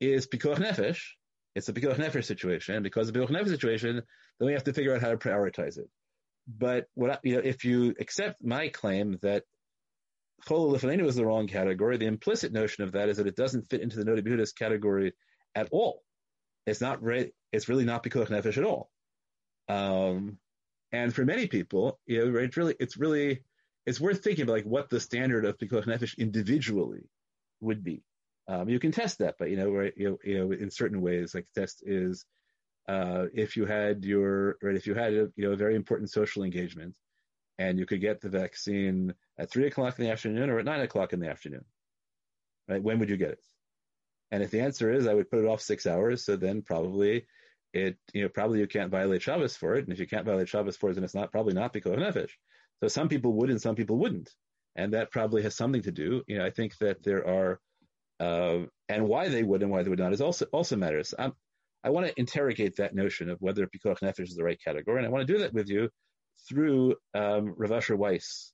[0.00, 1.00] is pikuach nefesh.
[1.54, 4.02] It's a pikuach nefesh situation, and because of pikuach nefesh situation,
[4.38, 5.88] then we have to figure out how to prioritize it.
[6.48, 9.44] But what you know, if you accept my claim that
[10.48, 13.68] chol lefanenu is the wrong category, the implicit notion of that is that it doesn't
[13.70, 15.12] fit into the noti b'hudas category
[15.54, 16.02] at all.
[16.66, 17.32] It's not right.
[17.52, 18.90] It's really not pikuach nefesh at all.
[19.68, 20.38] Um,
[20.92, 23.44] and for many people, you know, it's really, it's really,
[23.90, 27.08] it's worth thinking about like what the standard of pikuach nefesh individually
[27.60, 28.04] would be.
[28.46, 31.34] Um, you can test that, but you know, right, you you know, in certain ways,
[31.34, 32.24] like test is,
[32.88, 36.08] uh, if you had your, right, if you had a, you know, a very important
[36.08, 36.96] social engagement
[37.58, 40.82] and you could get the vaccine at three o'clock in the afternoon or at nine
[40.82, 41.64] o'clock in the afternoon,
[42.68, 42.82] right?
[42.82, 43.42] When would you get it?
[44.30, 47.26] And if the answer is I would put it off six hours, so then probably
[47.72, 49.84] it, you know, probably you can't violate Shabbos for it.
[49.84, 51.98] And if you can't violate Shabbos for it, then it's not probably not because of
[51.98, 52.30] nefesh.
[52.82, 54.30] So some people would and some people wouldn't.
[54.76, 56.22] And that probably has something to do.
[56.26, 57.60] You know, I think that there are,
[58.20, 61.14] uh, and why they would and why they would not is also, also matters.
[61.18, 61.32] I'm,
[61.82, 64.98] I want to interrogate that notion of whether pikuach nefesh is the right category.
[64.98, 65.88] And I want to do that with you
[66.48, 68.52] through, um, Rav Asher Weiss.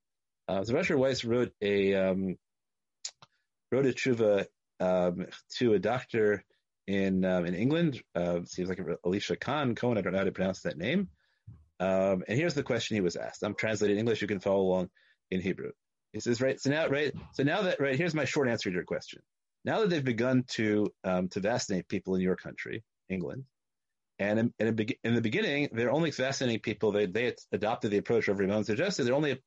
[0.48, 2.36] Uh, Rav Asher Weiss wrote a, um,
[3.70, 4.46] wrote a tshuva,
[4.80, 5.26] um,
[5.58, 6.44] to a doctor
[6.86, 8.00] in um, in England.
[8.14, 9.98] Uh, seems like Alicia Khan Cohen.
[9.98, 11.08] I don't know how to pronounce that name.
[11.78, 13.42] Um, and here's the question he was asked.
[13.42, 14.22] I'm translating English.
[14.22, 14.90] You can follow along
[15.30, 15.72] in Hebrew.
[16.12, 16.58] He says, right.
[16.60, 17.12] So now, right.
[17.32, 19.20] So now that right here's my short answer to your question.
[19.64, 23.44] Now that they've begun to um, to vaccinate people in your country, England,
[24.18, 24.68] and in, in,
[25.04, 26.92] in, the beginning, they're only vaccinating people.
[26.92, 29.04] They they adopted the approach of Rimon suggested.
[29.04, 29.42] They're only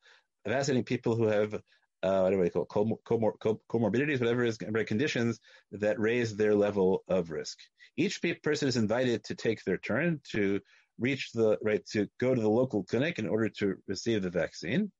[0.46, 1.60] vaccinating people who have
[2.04, 5.39] uh, do we call it, comor- comor- comorbidities, whatever is conditions
[5.72, 7.58] that raise their level of risk.
[7.98, 10.62] Each person is invited to take their turn to
[11.00, 14.92] reach the right to go to the local clinic in order to receive the vaccine.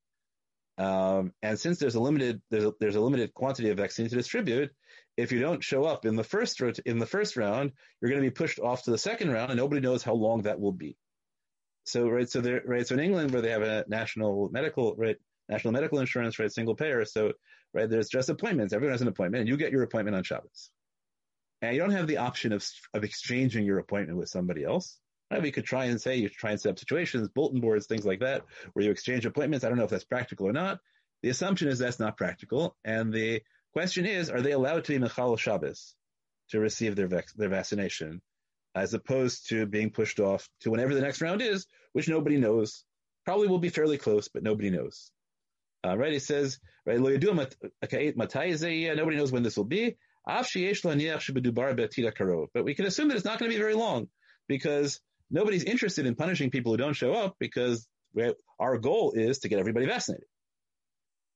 [0.78, 4.14] Um, and since there's a limited there's a, there's a limited quantity of vaccine to
[4.14, 4.70] distribute,
[5.16, 8.26] if you don't show up in the first in the first round, you're going to
[8.28, 10.96] be pushed off to the second round, and nobody knows how long that will be.
[11.84, 15.16] So right, so there right, so in England where they have a national medical right
[15.50, 16.50] national medical insurance, right?
[16.50, 17.04] Single payer.
[17.04, 17.32] So,
[17.74, 18.72] right, there's just appointments.
[18.72, 20.70] Everyone has an appointment and you get your appointment on Shabbos.
[21.60, 24.98] And you don't have the option of, of exchanging your appointment with somebody else.
[25.38, 28.20] We could try and say you try and set up situations, bulletin boards, things like
[28.20, 29.64] that, where you exchange appointments.
[29.64, 30.80] I don't know if that's practical or not.
[31.22, 32.76] The assumption is that's not practical.
[32.84, 35.94] And the question is, are they allowed to be Mechal Shabbos
[36.50, 38.20] to receive their, vac- their vaccination
[38.74, 42.84] as opposed to being pushed off to whenever the next round is, which nobody knows.
[43.24, 45.10] Probably will be fairly close, but nobody knows.
[45.84, 46.12] Uh, right?
[46.12, 47.18] It says, right, nobody
[49.16, 49.96] knows when this will be.
[50.26, 50.44] But
[52.64, 54.08] we can assume that it's not going to be very long
[54.46, 57.86] because nobody's interested in punishing people who don't show up because
[58.58, 60.26] our goal is to get everybody vaccinated.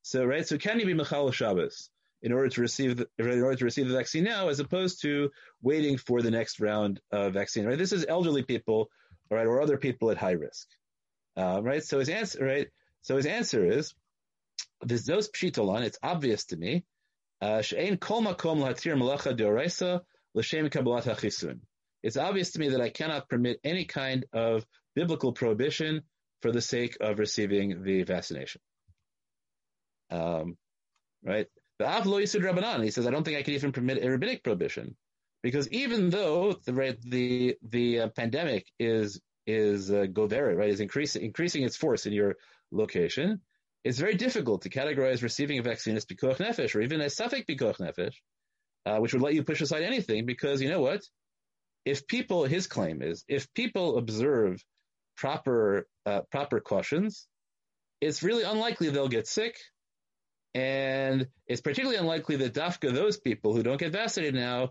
[0.03, 1.89] So, right, so can you be Mechal Shabbos
[2.21, 5.31] in order to receive the, in order to receive the vaccine now, as opposed to
[5.63, 7.65] waiting for the next round of vaccine?
[7.65, 8.91] Right, this is elderly people,
[9.31, 10.69] right, or other people at high risk.
[11.37, 12.69] Uh, right, so his answer, right,
[13.03, 13.95] so his answer is
[14.83, 16.85] those pshitolon, it's obvious to me,
[17.41, 20.01] uh, she'ein kol makom latir malacha deoraisa
[20.35, 21.61] l'shem kabbalat hachisun.
[22.05, 26.03] It's obvious to me that I cannot permit any kind of biblical prohibition
[26.43, 28.61] for the sake of receiving the vaccination.
[30.11, 30.59] Um,
[31.25, 31.47] right?
[31.79, 32.85] The Av lo yisud rabbanan.
[32.85, 34.97] He says I don't think I can even permit a rabbinic prohibition
[35.43, 41.63] because even though the the the uh, pandemic is is uh, right, is increasing increasing
[41.63, 42.37] its force in your
[42.71, 43.41] location,
[43.83, 47.47] it's very difficult to categorize receiving a vaccine as pikuach nefesh or even as safek
[47.47, 48.15] pikuach nefesh,
[48.85, 51.03] uh, which would let you push aside anything because you know what?
[51.85, 54.65] If people, his claim is, if people observe
[55.17, 57.27] proper uh, proper cautions,
[58.01, 59.57] it's really unlikely they'll get sick,
[60.55, 64.71] and it's particularly unlikely that dafka those people who don't get vaccinated now,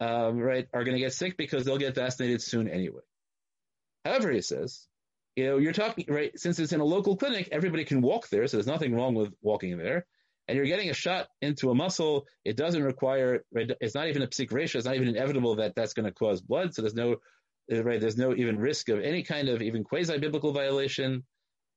[0.00, 3.02] um, right, are going to get sick because they'll get vaccinated soon anyway.
[4.04, 4.86] However, he says
[5.36, 8.46] you know, you're talking, right, since it's in a local clinic, everybody can walk there,
[8.46, 10.06] so there's nothing wrong with walking there.
[10.46, 12.26] And you're getting a shot into a muscle.
[12.44, 14.76] It doesn't require, it's not even a psik reisha.
[14.76, 16.74] It's not even inevitable that that's going to cause blood.
[16.74, 17.16] So there's no,
[17.70, 21.24] right, there's no even risk of any kind of even quasi-biblical violation.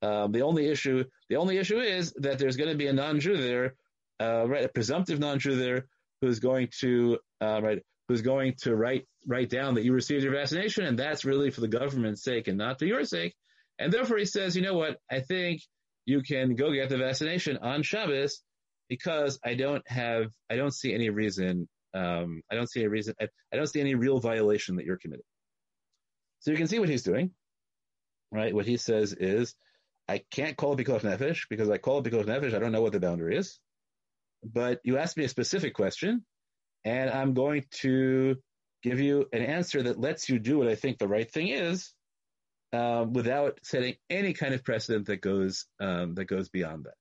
[0.02, 3.36] Um, the only issue, the only issue is that there's going to be a non-Jew
[3.38, 3.74] there,
[4.20, 5.86] uh, right, a presumptive non-Jew there
[6.20, 10.32] who's going to, uh, right, who's going to write write down that you received your
[10.32, 13.34] vaccination, and that's really for the government's sake and not for your sake.
[13.78, 14.98] And therefore, he says, you know what?
[15.10, 15.60] I think
[16.06, 18.40] you can go get the vaccination on Shabbos
[18.88, 23.14] because I don't have, I don't see any reason, um, I don't see a reason,
[23.20, 25.24] I, I, don't see any real violation that you're committing.
[26.40, 27.32] So you can see what he's doing,
[28.30, 28.54] right?
[28.54, 29.54] What he says is,
[30.08, 32.54] I can't call it Pikuach Nefesh because I call it Pikuach Nefesh.
[32.54, 33.58] I don't know what the boundary is.
[34.42, 36.24] But you asked me a specific question,
[36.84, 38.36] and I'm going to
[38.82, 41.92] give you an answer that lets you do what I think the right thing is,
[42.72, 46.94] um, without setting any kind of precedent that goes um, that goes beyond that.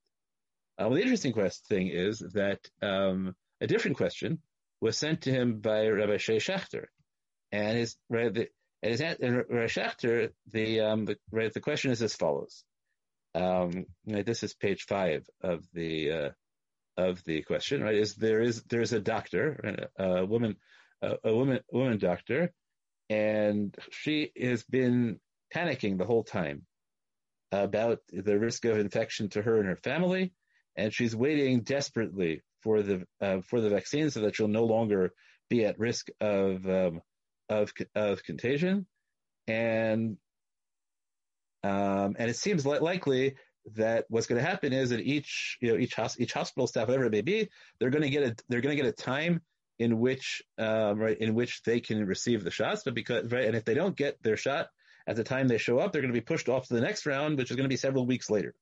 [0.79, 4.39] Uh, well, the interesting quest thing is that um, a different question
[4.79, 6.85] was sent to him by Rabbi Shea Shachter,
[7.51, 8.47] and his right, the,
[8.83, 12.63] and his and Rabbi Shachter, the um, the right, the question is as follows.
[13.33, 16.29] Um, right, this is page five of the uh,
[16.95, 17.81] of the question.
[17.81, 20.57] Right, is there is there is a doctor, a, woman,
[21.01, 22.53] a, a woman woman doctor,
[23.09, 25.19] and she has been
[25.53, 26.67] panicking the whole time
[27.51, 30.33] about the risk of infection to her and her family,
[30.77, 35.13] and she's waiting desperately for the uh, for the vaccine so that she'll no longer
[35.49, 37.01] be at risk of um,
[37.49, 38.85] of of contagion,
[39.47, 40.17] and
[41.63, 43.35] um, and it seems li- likely
[43.75, 47.05] that what's going to happen is that each you know each each hospital staff whatever
[47.05, 47.49] it may be
[47.79, 49.41] they're going to get a they're going to get a time
[49.79, 53.55] in which um, right in which they can receive the shots, but because right and
[53.55, 54.67] if they don't get their shot
[55.05, 57.05] at the time they show up, they're going to be pushed off to the next
[57.05, 58.53] round, which is going to be several weeks later.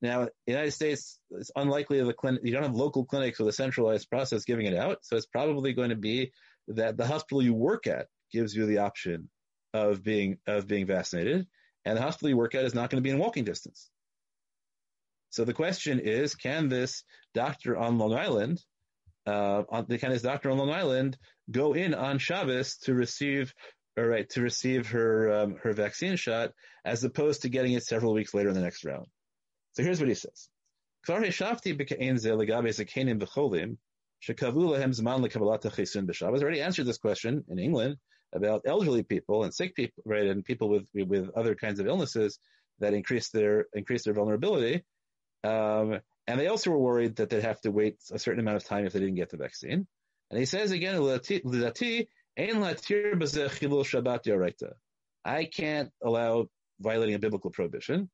[0.00, 3.48] Now, in the United States, it's unlikely the clinic, you don't have local clinics with
[3.48, 4.98] a centralized process giving it out.
[5.02, 6.32] So it's probably going to be
[6.68, 9.28] that the hospital you work at gives you the option
[9.74, 11.46] of being, of being vaccinated.
[11.84, 13.90] And the hospital you work at is not going to be in walking distance.
[15.30, 17.02] So the question is, can this
[17.34, 18.62] doctor on Long Island,
[19.26, 21.18] uh, on, can this doctor on Long Island
[21.50, 23.52] go in on Shabbos to receive
[23.98, 26.52] all right, to receive her um, her vaccine shot,
[26.84, 29.06] as opposed to getting it several weeks later in the next round.
[29.78, 30.48] So here's what he says:
[31.08, 31.28] I've already
[36.60, 37.96] answered this question in England
[38.34, 42.40] about elderly people and sick people, right, and people with with other kinds of illnesses
[42.80, 44.82] that increase their increase their vulnerability.
[45.44, 48.64] Um, and they also were worried that they'd have to wait a certain amount of
[48.64, 49.86] time if they didn't get the vaccine.
[50.32, 50.96] And he says again,
[55.24, 56.46] I can't allow
[56.80, 58.10] violating a biblical prohibition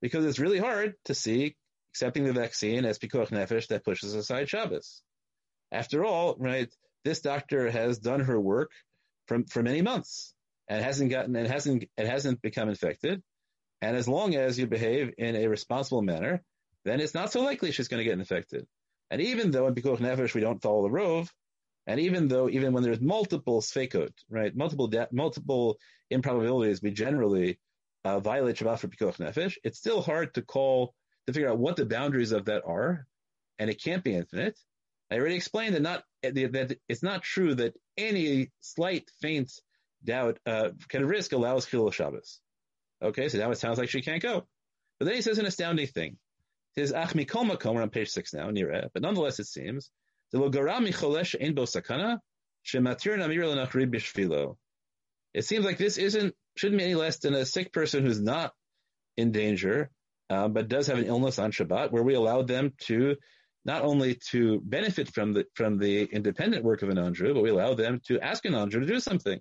[0.00, 1.56] because it's really hard to see
[1.92, 5.02] accepting the vaccine as pikuach nefesh that pushes aside Shabbos.
[5.72, 6.72] After all, right,
[7.04, 8.70] this doctor has done her work
[9.26, 10.34] for, for many months
[10.68, 13.22] and hasn't gotten and hasn't it hasn't become infected.
[13.82, 16.42] And as long as you behave in a responsible manner,
[16.84, 18.66] then it's not so likely she's going to get infected.
[19.10, 21.28] And even though in Pikuach Nefesh we don't follow the rov,
[21.86, 25.78] and even though, even when there's multiple sfekot, right, multiple de- multiple
[26.10, 27.58] improbabilities, we generally
[28.04, 29.56] uh, violate Shabbat for Pikuach Nefesh.
[29.64, 30.94] It's still hard to call
[31.26, 33.06] to figure out what the boundaries of that are,
[33.58, 34.58] and it can't be infinite.
[35.10, 39.52] I already explained that not that it's not true that any slight faint
[40.04, 42.40] doubt uh, can risk allows Chilul Shabbos.
[43.02, 44.46] Okay, so now it sounds like she can't go.
[44.98, 46.18] But then he says an astounding thing.
[46.74, 49.90] He says, Ach mikol makom, we're on page six now, it, but nonetheless it seems
[55.34, 58.52] it seems like this isn't shouldn't be any less than a sick person who's not
[59.16, 59.90] in danger,
[60.30, 63.16] uh, but does have an illness on Shabbat, where we allow them to
[63.64, 67.50] not only to benefit from the from the independent work of an non-Jew, but we
[67.50, 69.40] allow them to ask an non-Jew to do something.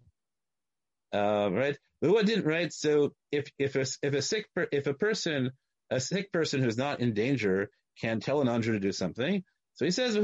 [1.13, 1.77] Uh, right?
[2.01, 2.71] What didn't right?
[2.71, 5.51] So if if a if a sick per, if a person
[5.89, 7.69] a sick person who's not in danger
[7.99, 10.15] can tell an non-Jew to do something, so he says,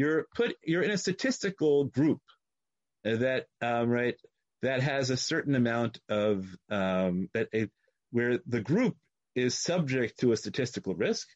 [0.00, 2.22] You're put, you're in a statistical group
[3.04, 4.16] that, um, right,
[4.62, 7.48] that has a certain amount of, um, that
[8.10, 8.96] where the group
[9.34, 11.26] is subject to a statistical risk.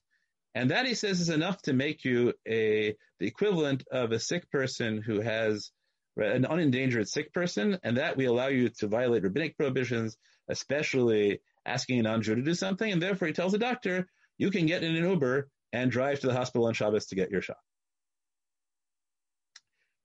[0.55, 4.51] And that he says is enough to make you a, the equivalent of a sick
[4.51, 5.71] person who has
[6.17, 7.79] an unendangered sick person.
[7.83, 10.17] And that we allow you to violate rabbinic prohibitions,
[10.49, 14.07] especially asking a non-Jew to do something, and therefore he tells the doctor,
[14.39, 17.31] you can get in an Uber and drive to the hospital on Shabbos to get
[17.31, 17.59] your shot.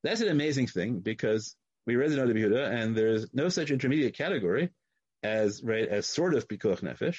[0.03, 4.15] That's an amazing thing because we read the Noda Yehuda, and there's no such intermediate
[4.15, 4.69] category
[5.23, 7.17] as right as sort of pikuach nefesh.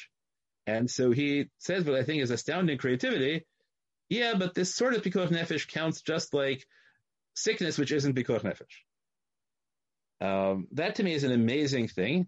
[0.66, 3.46] And so he says what I think is astounding creativity.
[4.08, 6.64] Yeah, but this sort of pikuach nefesh counts just like
[7.34, 8.76] sickness, which isn't pikuach nefesh.
[10.20, 12.26] Um, that to me is an amazing thing.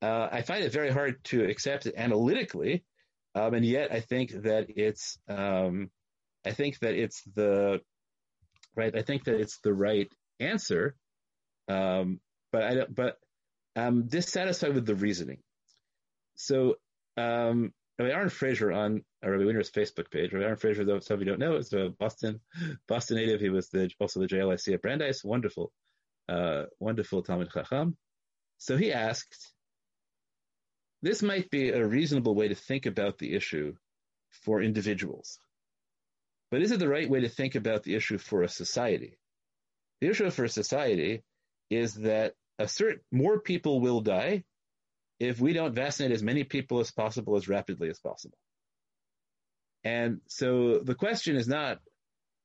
[0.00, 2.84] Uh, I find it very hard to accept it analytically,
[3.34, 5.90] um, and yet I think that it's um,
[6.44, 7.80] I think that it's the
[8.76, 8.96] right.
[8.96, 10.10] I think that it's the right
[10.40, 10.96] answer,
[11.68, 12.20] um,
[12.52, 12.94] but I don't.
[12.94, 13.16] But
[13.76, 15.38] I'm dissatisfied with the reasoning.
[16.34, 16.76] So,
[17.16, 20.32] um, Rabbi Aaron Fraser on Rabbi Winter's Facebook page.
[20.32, 22.40] Rabbi Aaron Fraser, though some of you don't know, is a Boston
[22.88, 23.40] Boston native.
[23.40, 25.24] He was the, also the JLIC at Brandeis.
[25.24, 25.72] Wonderful,
[26.28, 27.96] uh, wonderful Talmud Chacham.
[28.58, 29.52] So he asked,
[31.02, 33.74] this might be a reasonable way to think about the issue
[34.44, 35.38] for individuals.
[36.52, 39.16] But is it the right way to think about the issue for a society?
[40.02, 41.22] The issue for a society
[41.70, 44.44] is that a certain more people will die
[45.18, 48.36] if we don't vaccinate as many people as possible as rapidly as possible.
[49.82, 51.80] And so the question is not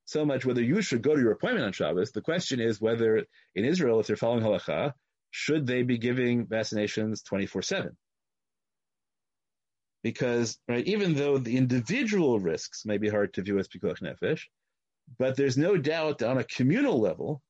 [0.06, 2.14] so much whether you should go to your appointment on Shabbos.
[2.14, 4.94] The question is whether in Israel, if they're following halacha,
[5.32, 7.98] should they be giving vaccinations 24 7?
[10.04, 14.44] Because, right, even though the individual risks may be hard to view as pikuach nefesh,
[15.18, 17.42] but there's no doubt on a communal level,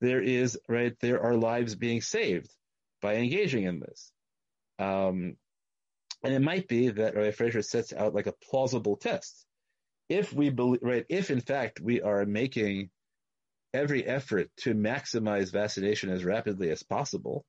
[0.00, 2.50] there is, right, there are lives being saved
[3.00, 4.12] by engaging in this.
[4.78, 5.36] Um,
[6.24, 9.44] and it might be that Rabbi Fraser sets out like a plausible test.
[10.08, 12.90] If we believe, right, if in fact we are making
[13.74, 17.44] every effort to maximize vaccination as rapidly as possible,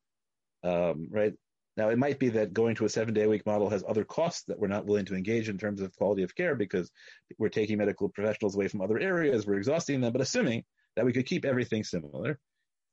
[0.64, 1.34] um, right?
[1.76, 4.03] Now it might be that going to a seven day a week model has other
[4.03, 6.91] costs that we're not willing to engage in terms of quality of care because
[7.39, 10.13] we're taking medical professionals away from other areas, we're exhausting them.
[10.13, 10.63] But assuming
[10.95, 12.39] that we could keep everything similar.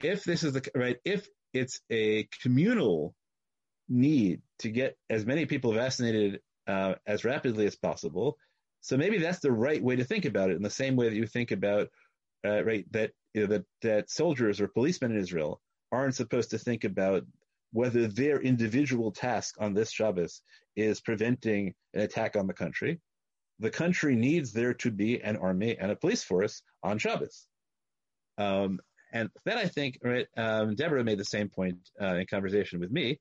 [0.03, 3.15] If this is the right, if it's a communal
[3.89, 8.39] need to get as many people vaccinated uh, as rapidly as possible,
[8.81, 10.57] so maybe that's the right way to think about it.
[10.57, 11.89] In the same way that you think about
[12.45, 15.61] uh, right that you know, that that soldiers or policemen in Israel
[15.93, 17.25] aren't supposed to think about
[17.73, 20.43] whether their individual task on this Shabbos
[20.77, 23.01] is preventing an attack on the country.
[23.59, 27.47] The country needs there to be an army and a police force on Shabbos.
[28.39, 28.81] Um,
[29.13, 32.91] and then I think, right, um, Deborah made the same point uh, in conversation with
[32.91, 33.19] me,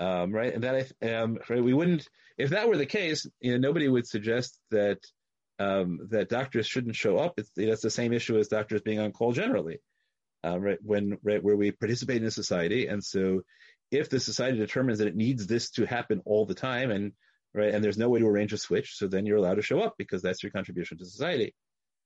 [0.00, 3.52] um, right, and that I, um, right, we wouldn't, if that were the case, you
[3.52, 4.98] know, nobody would suggest that
[5.58, 7.34] um, that doctors shouldn't show up.
[7.36, 9.78] It's, that's the same issue as doctors being on call generally,
[10.42, 10.78] uh, right?
[10.82, 13.42] When right where we participate in society, and so
[13.90, 17.12] if the society determines that it needs this to happen all the time, and
[17.54, 19.80] right, and there's no way to arrange a switch, so then you're allowed to show
[19.80, 21.54] up because that's your contribution to society.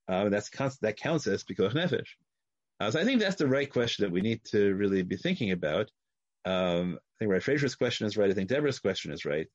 [0.08, 2.08] Um, that's that counts as pikuach nefesh.
[2.80, 5.52] Uh, so I think that's the right question that we need to really be thinking
[5.52, 5.90] about.
[6.44, 8.30] Um, I think right Fraser's question is right.
[8.30, 9.46] I think Deborah's question is right.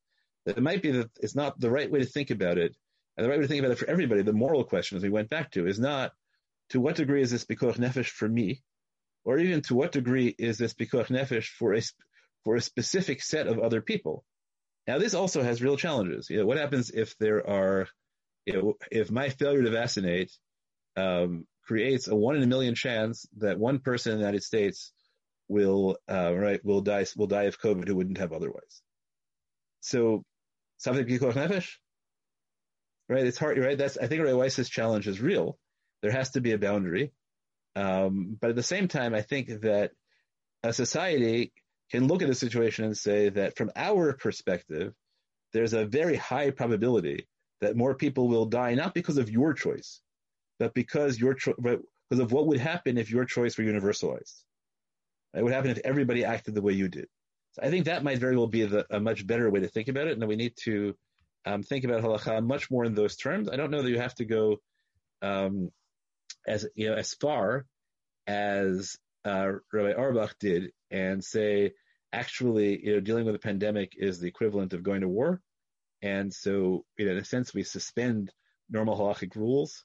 [0.45, 2.75] That it might be that it's not the right way to think about it.
[3.17, 5.09] And the right way to think about it for everybody, the moral question, as we
[5.09, 6.13] went back to, is not
[6.69, 8.61] to what degree is this pikuach nefesh for me,
[9.25, 11.82] or even to what degree is this pikuach nefesh for a
[12.43, 14.23] for a specific set of other people.
[14.87, 16.29] Now, this also has real challenges.
[16.29, 17.87] You know, what happens if there are,
[18.45, 20.31] you know, if my failure to vaccinate
[20.95, 24.91] um, creates a one in a million chance that one person in the United States
[25.47, 28.81] will uh, right will die will die of COVID who wouldn't have otherwise.
[29.81, 30.23] So
[30.77, 31.69] something nefesh,
[33.07, 33.25] right?
[33.25, 33.77] It's hard, right?
[33.77, 35.57] That's I think Rav Weiss's challenge is real.
[36.01, 37.11] There has to be a boundary,
[37.75, 39.91] um, but at the same time, I think that
[40.63, 41.51] a society
[41.91, 44.93] can look at a situation and say that from our perspective,
[45.53, 47.27] there's a very high probability
[47.61, 50.01] that more people will die not because of your choice,
[50.59, 54.43] but because your cho- because of what would happen if your choice were universalized.
[55.31, 57.07] What would happen if everybody acted the way you did?
[57.51, 59.87] So I think that might very well be the, a much better way to think
[59.87, 60.95] about it, and we need to
[61.45, 63.49] um, think about halacha much more in those terms.
[63.49, 64.57] I don't know that you have to go
[65.21, 65.71] um,
[66.47, 67.65] as you know as far
[68.27, 71.74] as uh, Rabbi Auerbach did and say
[72.11, 75.41] actually you know dealing with a pandemic is the equivalent of going to war,
[76.01, 78.32] and so you know, in a sense we suspend
[78.70, 79.84] normal halachic rules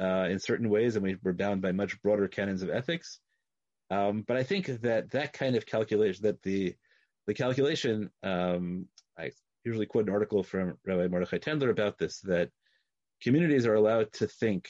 [0.00, 3.18] uh, in certain ways, and we, are bound by much broader canons of ethics.
[3.90, 6.74] Um, but I think that that kind of calculation, that the
[7.26, 8.86] the calculation, um,
[9.18, 9.30] I
[9.64, 12.50] usually quote an article from Rabbi Mordechai Tendler about this, that
[13.22, 14.68] communities are allowed to think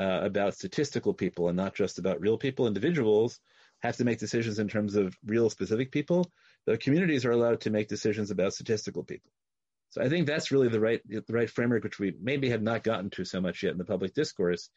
[0.00, 2.66] uh, about statistical people and not just about real people.
[2.66, 3.38] Individuals
[3.80, 6.30] have to make decisions in terms of real specific people.
[6.66, 9.30] The communities are allowed to make decisions about statistical people.
[9.90, 12.82] So I think that's really the right the right framework, which we maybe have not
[12.82, 14.70] gotten to so much yet in the public discourse,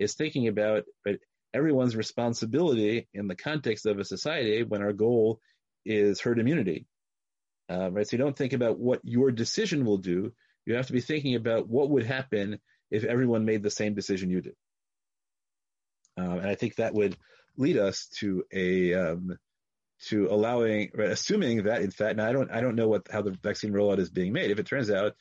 [0.00, 1.20] is thinking about right,
[1.52, 5.40] everyone's responsibility in the context of a society when our goal
[5.84, 6.86] is herd immunity.
[7.70, 8.08] Uh, right?
[8.08, 10.32] So you don't think about what your decision will do.
[10.66, 12.58] You have to be thinking about what would happen
[12.90, 14.54] if everyone made the same decision you did.
[16.16, 17.16] Um, and I think that would
[17.56, 19.38] lead us to a um,
[20.06, 23.36] to allowing, assuming that in fact, now I don't I don't know what how the
[23.42, 24.50] vaccine rollout is being made.
[24.50, 25.14] If it turns out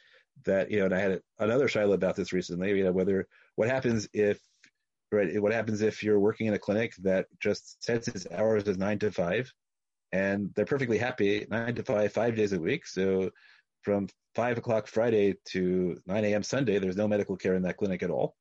[0.46, 3.70] that you know, and I had another shaila about this recently, you know, whether what
[3.70, 4.40] happens if
[5.12, 8.78] right, what happens if you're working in a clinic that just sets its hours as
[8.78, 9.52] nine to five,
[10.12, 12.86] and they're perfectly happy nine to five, five days a week.
[12.86, 13.32] So
[13.84, 16.44] from five o'clock Friday to 9 a.m.
[16.44, 18.36] Sunday, there's no medical care in that clinic at all.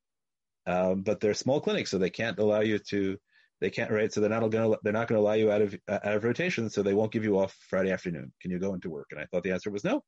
[0.66, 3.18] Um, but they're small clinics, so they can't allow you to,
[3.60, 4.12] they can't, right?
[4.12, 6.16] So they're not going to, they're not going to allow you out of, uh, out
[6.16, 8.32] of rotation, so they won't give you off Friday afternoon.
[8.40, 9.08] Can you go into work?
[9.10, 10.02] And I thought the answer was no.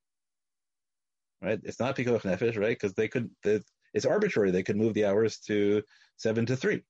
[1.42, 1.60] Right?
[1.64, 2.78] It's not pikuach nefesh, right?
[2.78, 4.50] Because they could, it's arbitrary.
[4.50, 5.82] They could move the hours to
[6.16, 6.82] seven to three.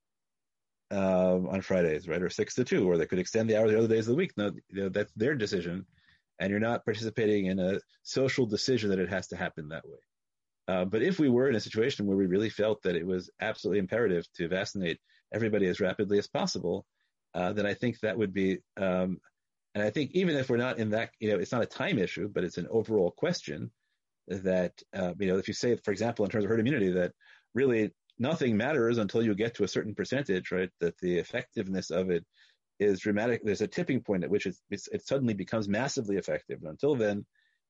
[0.91, 3.79] Um, on Fridays, right, or six to two, or they could extend the hours the
[3.79, 4.33] other days of the week.
[4.37, 5.87] No, you know, that's their decision,
[6.39, 9.99] and you're not participating in a social decision that it has to happen that way.
[10.67, 13.31] Uh, but if we were in a situation where we really felt that it was
[13.41, 14.99] absolutely imperative to vaccinate
[15.33, 16.87] everybody as rapidly as possible,
[17.35, 19.19] uh, then I think that would be, um,
[19.75, 21.99] and I think even if we're not in that, you know, it's not a time
[21.99, 23.71] issue, but it's an overall question
[24.29, 27.13] that, uh, you know, if you say, for example, in terms of herd immunity, that
[27.55, 30.71] really nothing matters until you get to a certain percentage, right?
[30.81, 32.25] That the effectiveness of it
[32.79, 33.43] is dramatic.
[33.45, 36.61] There's a tipping point at which it, it suddenly becomes massively effective.
[36.61, 37.27] And until then,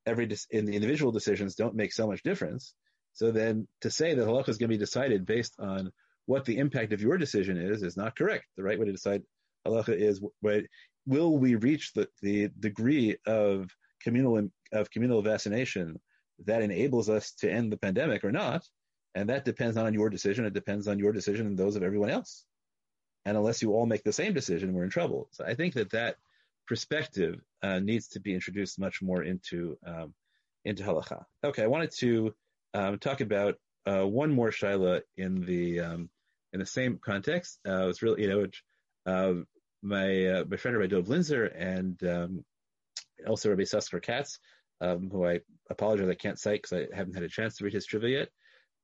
[0.07, 2.75] every in the individual decisions don't make so much difference.
[3.15, 5.93] So then to say that halacha is going to be decided based on
[6.27, 8.45] what the impact of your decision is is not correct.
[8.57, 9.23] The right way to decide
[9.67, 10.65] halacha is right,
[11.07, 13.71] will we reach the, the degree of
[14.03, 16.01] communal of communal vaccination
[16.45, 18.65] that enables us to end the pandemic or not?
[19.15, 20.45] And that depends not on your decision.
[20.45, 22.45] It depends on your decision and those of everyone else.
[23.25, 25.29] And unless you all make the same decision, we're in trouble.
[25.31, 26.17] So I think that that
[26.67, 30.15] perspective uh, needs to be introduced much more into um,
[30.65, 31.25] into halacha.
[31.43, 32.35] Okay, I wanted to
[32.73, 33.57] um, talk about
[33.87, 36.11] uh, one more shaila in the um,
[36.53, 37.59] in the same context.
[37.67, 38.62] Uh, it's really you know which,
[39.07, 39.35] uh,
[39.83, 42.45] my uh, my friend Rabbi Dov Linzer and um,
[43.27, 44.39] also Rabbi Saskar Katz,
[44.81, 45.41] um, who I
[45.71, 48.29] apologize I can't cite because I haven't had a chance to read his tshuva yet.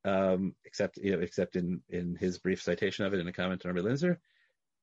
[0.02, 3.64] Um, except you know, except in in his brief citation of it in a comment
[3.64, 4.16] on Rabbi Linzer,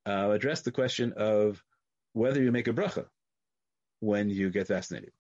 [0.06, 1.64] uh, addressed the question of
[2.18, 3.06] whether you make a bracha
[4.00, 5.12] when you get vaccinated.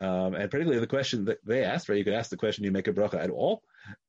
[0.00, 1.98] Um, and particularly the question that they asked, right?
[1.98, 3.62] You could ask the question, do you make a bracha at all?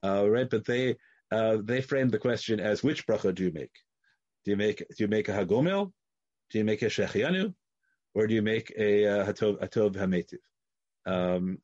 [0.03, 0.49] Uh, right?
[0.49, 0.97] But they,
[1.31, 3.71] uh, they framed the question as which bracha do you make?
[4.43, 5.91] Do you make, do you make a hagomel?
[6.49, 7.53] Do you make a shehecheyanu?
[8.13, 10.39] Or do you make a uh, hatov, hatov hametiv?
[11.05, 11.59] Um,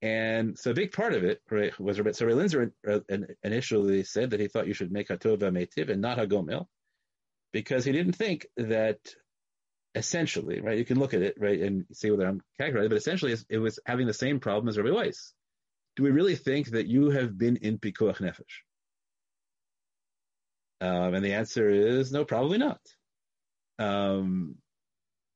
[0.00, 3.00] and so a big part of it, right, was Rabbi, so Rav Linzer uh,
[3.42, 6.66] initially said that he thought you should make hatov hametiv and not hagomel
[7.52, 8.98] because he didn't think that
[9.94, 10.78] essentially, right?
[10.78, 13.78] You can look at it, right, and see whether I'm calculating, but essentially it was
[13.86, 15.32] having the same problem as Rabbi Weiss.
[15.96, 18.62] Do we really think that you have been in Pikuach Nefesh?
[20.80, 22.80] Um, and the answer is no, probably not.
[23.80, 24.56] Um,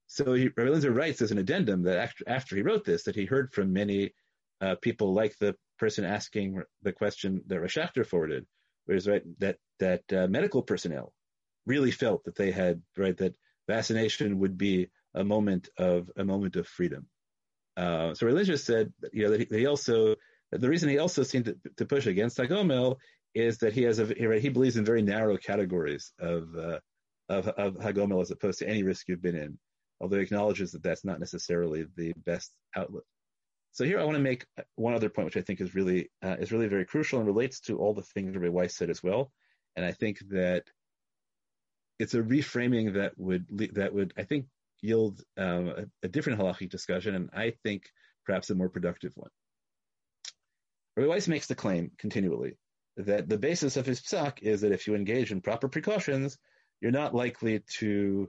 [0.06, 3.16] so he, Rabbi Linzer writes as an addendum that after, after, he wrote this, that
[3.16, 4.12] he heard from many
[4.60, 8.46] uh, people like the person asking the question that Rashachter forwarded,
[8.84, 11.12] which is right that that uh, medical personnel
[11.66, 13.34] really felt that they had right that
[13.68, 17.06] vaccination would be a moment of a moment of freedom.
[17.76, 20.16] Uh, so religious said, you know, that he, he also
[20.50, 22.96] the reason he also seemed to, to push against Hagomel
[23.34, 26.78] is that he has a he, he believes in very narrow categories of uh,
[27.28, 29.58] of, of Hagomel as opposed to any risk you've been in,
[30.00, 33.04] although he acknowledges that that's not necessarily the best outlet.
[33.72, 34.44] So here I want to make
[34.74, 37.60] one other point, which I think is really uh, is really very crucial and relates
[37.60, 39.32] to all the things Rabbi Weiss said as well.
[39.76, 40.64] And I think that
[41.98, 44.46] it's a reframing that would that would I think
[44.80, 47.84] yield um, a, a, different halachic discussion, and I think
[48.26, 49.30] perhaps a more productive one.
[50.96, 52.56] Rabbi Weiss makes the claim continually
[52.96, 56.36] that the basis of his psak is that if you engage in proper precautions,
[56.80, 58.28] you're not likely to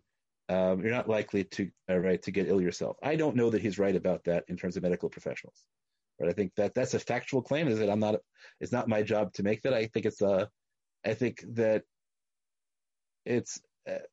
[0.49, 2.97] um, you're not likely to uh, right to get ill yourself.
[3.01, 5.63] I don't know that he's right about that in terms of medical professionals.
[6.19, 7.67] But I think that that's a factual claim.
[7.67, 8.19] Is that I'm not.
[8.59, 9.73] It's not my job to make that.
[9.73, 10.49] I think it's a.
[11.05, 11.83] I think that
[13.25, 14.05] it's uh,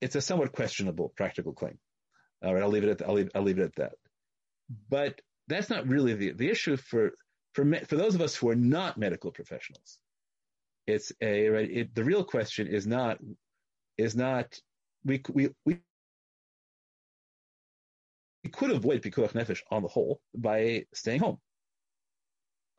[0.00, 1.78] it's a somewhat questionable practical claim.
[2.44, 3.92] All right, I'll leave it at I'll leave I'll leave it at that.
[4.90, 7.12] But that's not really the the issue for
[7.54, 9.98] for me, for those of us who are not medical professionals.
[10.86, 11.70] It's a right.
[11.70, 13.18] It, the real question is not
[13.96, 14.58] is not
[15.04, 15.78] we we we.
[18.44, 21.38] We could avoid pikuach nefesh on the whole by staying home,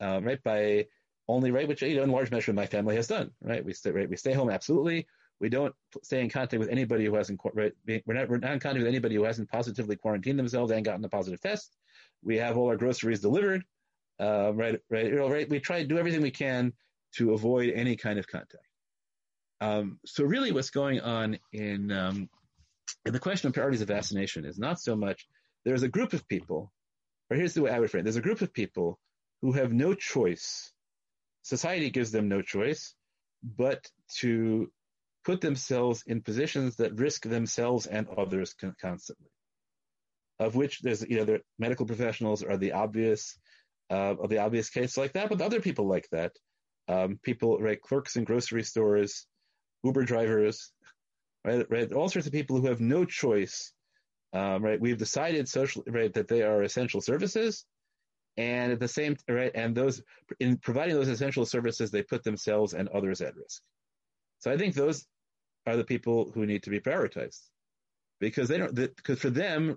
[0.00, 0.42] uh, right?
[0.42, 0.86] By
[1.28, 3.30] only right, which you know, in large measure my family has done.
[3.42, 5.06] Right, we stay right, we stay home absolutely.
[5.40, 7.40] We don't stay in contact with anybody who hasn't.
[7.54, 7.72] We're
[8.06, 11.08] not we're not in contact with anybody who hasn't positively quarantined themselves and gotten a
[11.08, 11.76] positive test.
[12.22, 13.64] We have all our groceries delivered.
[14.20, 15.48] Uh, right, right, right.
[15.48, 16.74] We try to do everything we can
[17.16, 18.66] to avoid any kind of contact.
[19.62, 22.28] Um, so really, what's going on in um,
[23.06, 25.26] in the question of priorities of vaccination is not so much
[25.64, 26.72] there's a group of people,
[27.30, 28.04] or here's the way I would frame it.
[28.04, 28.98] There's a group of people
[29.42, 30.72] who have no choice.
[31.42, 32.94] Society gives them no choice,
[33.42, 33.86] but
[34.18, 34.70] to
[35.24, 39.30] put themselves in positions that risk themselves and others constantly.
[40.38, 43.38] Of which there's, you know, the medical professionals are the obvious,
[43.90, 46.32] uh, of the obvious case like that, but other people like that,
[46.88, 49.26] um, people, right, clerks in grocery stores,
[49.84, 50.72] Uber drivers,
[51.44, 53.72] right, right, all sorts of people who have no choice,
[54.32, 54.80] um, right.
[54.80, 57.64] We've decided socially, right, that they are essential services,
[58.36, 60.02] and at the same, right, and those
[60.38, 63.60] in providing those essential services, they put themselves and others at risk.
[64.38, 65.06] So I think those
[65.66, 67.40] are the people who need to be prioritized
[68.20, 69.76] because they don't, because for them,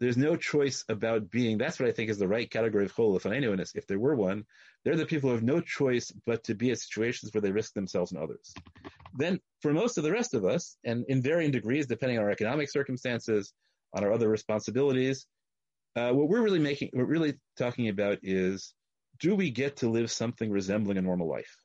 [0.00, 1.58] there's no choice about being.
[1.58, 3.16] That's what I think is the right category of chol.
[3.16, 4.44] If anyone is, if there were one,
[4.84, 7.72] they're the people who have no choice but to be in situations where they risk
[7.74, 8.52] themselves and others.
[9.14, 12.30] Then, for most of the rest of us, and in varying degrees, depending on our
[12.30, 13.52] economic circumstances,
[13.94, 15.26] on our other responsibilities,
[15.94, 18.74] uh, what we're really making, what we're really talking about is,
[19.20, 21.56] do we get to live something resembling a normal life?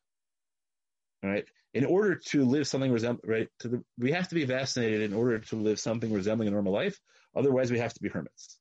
[1.24, 1.46] All right.
[1.78, 5.38] In order to live something resembling, right, the, we have to be vaccinated in order
[5.38, 6.98] to live something resembling a normal life.
[7.36, 8.58] Otherwise, we have to be hermits.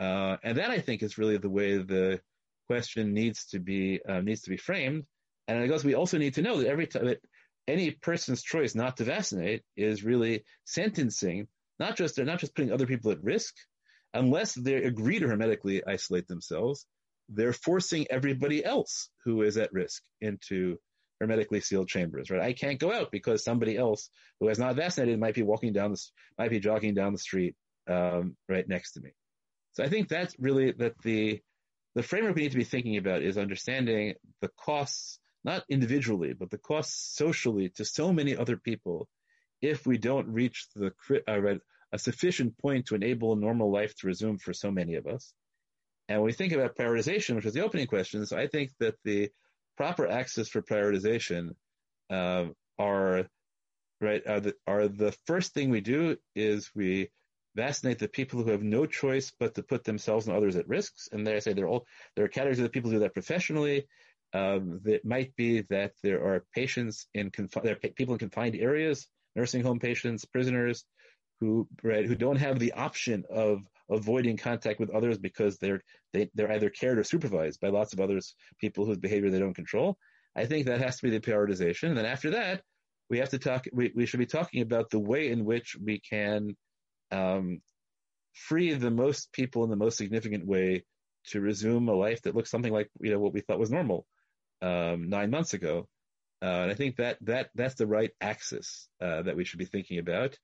[0.00, 2.20] Uh, and that I think is really the way the
[2.66, 5.04] question needs to be uh, needs to be framed.
[5.46, 7.20] And I guess we also need to know that every time that
[7.68, 11.46] any person's choice not to vaccinate is really sentencing,
[11.78, 13.54] not just they're not just putting other people at risk,
[14.14, 16.86] unless they agree to hermetically isolate themselves,
[17.28, 20.78] they're forcing everybody else who is at risk into
[21.20, 22.42] hermetically sealed chambers, right?
[22.42, 24.10] I can't go out because somebody else
[24.40, 26.02] who has not vaccinated might be walking down the,
[26.38, 27.54] might be jogging down the street,
[27.88, 29.10] um, right next to me.
[29.72, 31.40] So I think that's really that the,
[31.94, 36.50] the framework we need to be thinking about is understanding the costs, not individually, but
[36.50, 39.08] the costs socially to so many other people
[39.62, 40.92] if we don't reach the,
[41.28, 41.58] uh,
[41.92, 45.32] a sufficient point to enable normal life to resume for so many of us.
[46.08, 48.94] And when we think about prioritization, which is the opening question, so I think that
[49.04, 49.30] the
[49.76, 51.50] proper access for prioritization
[52.10, 52.46] uh,
[52.78, 53.26] are
[54.00, 57.08] right are the, are the first thing we do is we
[57.56, 61.08] vaccinate the people who have no choice but to put themselves and others at risks.
[61.10, 63.00] And there I say there are all there are categories of the people who do
[63.00, 63.86] that professionally.
[64.34, 68.56] Um, it might be that there are patients in confi- there are people in confined
[68.56, 70.84] areas, nursing home patients, prisoners,
[71.40, 75.80] who right, who don't have the option of avoiding contact with others because they're
[76.12, 79.54] they, they're either cared or supervised by lots of others people whose behavior they don't
[79.54, 79.96] control.
[80.34, 81.88] I think that has to be the prioritization.
[81.88, 82.62] And then after that,
[83.08, 83.64] we have to talk.
[83.72, 86.56] We, we should be talking about the way in which we can
[87.10, 87.60] um,
[88.34, 90.84] free the most people in the most significant way
[91.28, 94.06] to resume a life that looks something like you know what we thought was normal
[94.62, 95.88] um, nine months ago.
[96.42, 99.64] Uh, and I think that that that's the right axis uh, that we should be
[99.64, 100.36] thinking about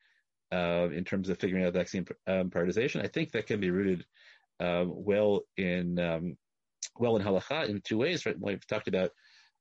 [0.52, 3.02] uh, in terms of figuring out vaccine um, prioritization.
[3.02, 4.04] I think that can be rooted
[4.60, 6.36] um, well in um,
[6.98, 8.26] well in halacha in two ways.
[8.26, 9.10] Right, we've talked about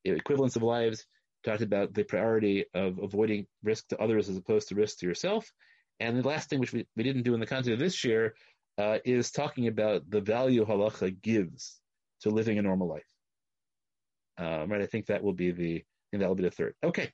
[0.04, 1.06] equivalence of lives,
[1.44, 5.52] talked about the priority of avoiding risk to others as opposed to risk to yourself.
[6.00, 8.34] And the last thing, which we, we didn't do in the context of this year,
[8.78, 11.80] uh, is talking about the value halacha gives
[12.22, 13.06] to living a normal life.
[14.38, 15.84] Um, right, I think that will be the
[16.14, 16.74] that will be the third.
[16.84, 17.12] Okay,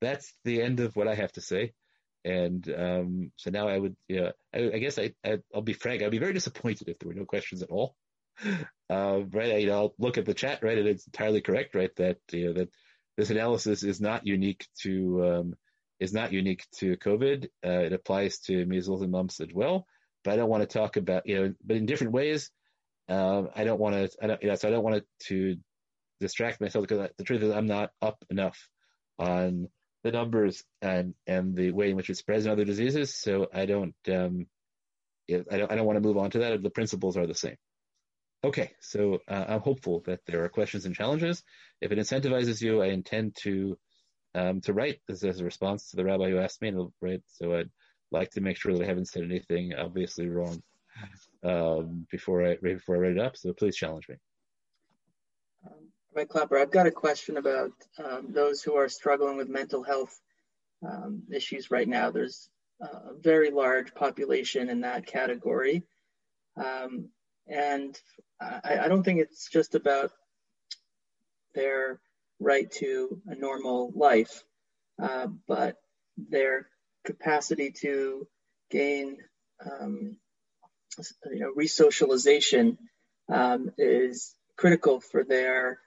[0.00, 1.72] that's the end of what I have to say.
[2.28, 6.02] And um, so now I would, yeah, I, I guess I, I, will be frank,
[6.02, 7.96] I'd be very disappointed if there were no questions at all.
[8.44, 11.74] Uh, right, I, you know, I'll look at the chat, right, and it's entirely correct,
[11.74, 12.68] right, that you know that
[13.16, 15.54] this analysis is not unique to um,
[16.00, 17.46] is not unique to COVID.
[17.64, 19.86] Uh, it applies to measles and mumps as well.
[20.22, 22.50] But I don't want to talk about, you know, but in different ways.
[23.08, 25.60] Um, I don't want to, I don't, you know, so I don't want to, to
[26.20, 28.68] distract myself because the truth is I'm not up enough
[29.18, 29.68] on
[30.04, 33.14] the numbers and and the way in which it spreads in other diseases.
[33.14, 34.46] So I don't um,
[35.30, 36.62] I don't I don't want to move on to that.
[36.62, 37.56] The principles are the same.
[38.44, 41.42] Okay, so uh, I'm hopeful that there are questions and challenges.
[41.80, 43.76] If it incentivizes you, I intend to
[44.34, 47.22] um, to write this as a response to the rabbi who asked me, and write.
[47.26, 47.70] So I'd
[48.12, 50.62] like to make sure that I haven't said anything obviously wrong
[51.42, 53.36] um, before I write before I write it up.
[53.36, 54.16] So please challenge me.
[56.14, 60.18] Right, Klapper, I've got a question about um, those who are struggling with mental health
[60.86, 62.10] um, issues right now.
[62.10, 62.48] There's
[62.80, 65.82] a very large population in that category.
[66.56, 67.10] Um,
[67.46, 67.98] and
[68.40, 70.10] I, I, don't think it's just about
[71.54, 72.00] their
[72.40, 74.42] right to a normal life,
[75.00, 75.76] uh, but
[76.16, 76.68] their
[77.04, 78.26] capacity to
[78.70, 79.18] gain,
[79.64, 80.16] um,
[81.30, 82.76] you know, resocialization
[83.28, 85.78] um, is critical for their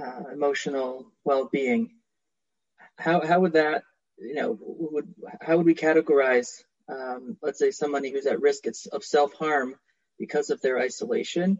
[0.00, 1.90] uh, emotional well-being.
[2.96, 3.82] How how would that,
[4.18, 9.04] you know, would how would we categorize, um, let's say, somebody who's at risk of
[9.04, 9.76] self-harm
[10.18, 11.58] because of their isolation?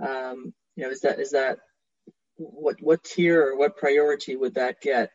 [0.00, 1.58] Um, you know, is that is that
[2.36, 5.10] what what tier or what priority would that get?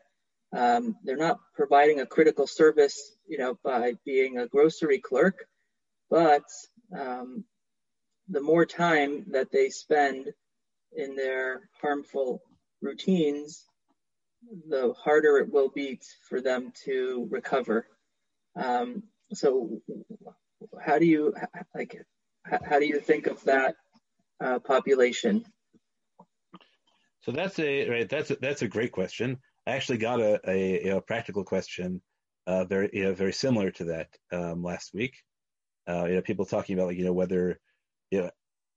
[0.55, 5.45] Um, they're not providing a critical service, you know, by being a grocery clerk,
[6.09, 6.45] but
[6.97, 7.43] um,
[8.29, 10.31] the more time that they spend
[10.95, 12.41] in their harmful
[12.81, 13.65] routines,
[14.69, 15.99] the harder it will be
[16.29, 17.87] for them to recover.
[18.55, 19.03] Um,
[19.33, 19.81] so,
[20.81, 21.33] how do you
[21.75, 22.05] like?
[22.63, 23.75] How do you think of that
[24.43, 25.45] uh, population?
[27.21, 28.09] So that's a right.
[28.09, 29.37] That's a, that's a great question.
[29.65, 32.01] I actually got a, a, a practical question,
[32.45, 35.17] uh, very you know, very similar to that um, last week.
[35.89, 37.59] Uh, you know, people talking about like you know whether,
[38.11, 38.31] you know,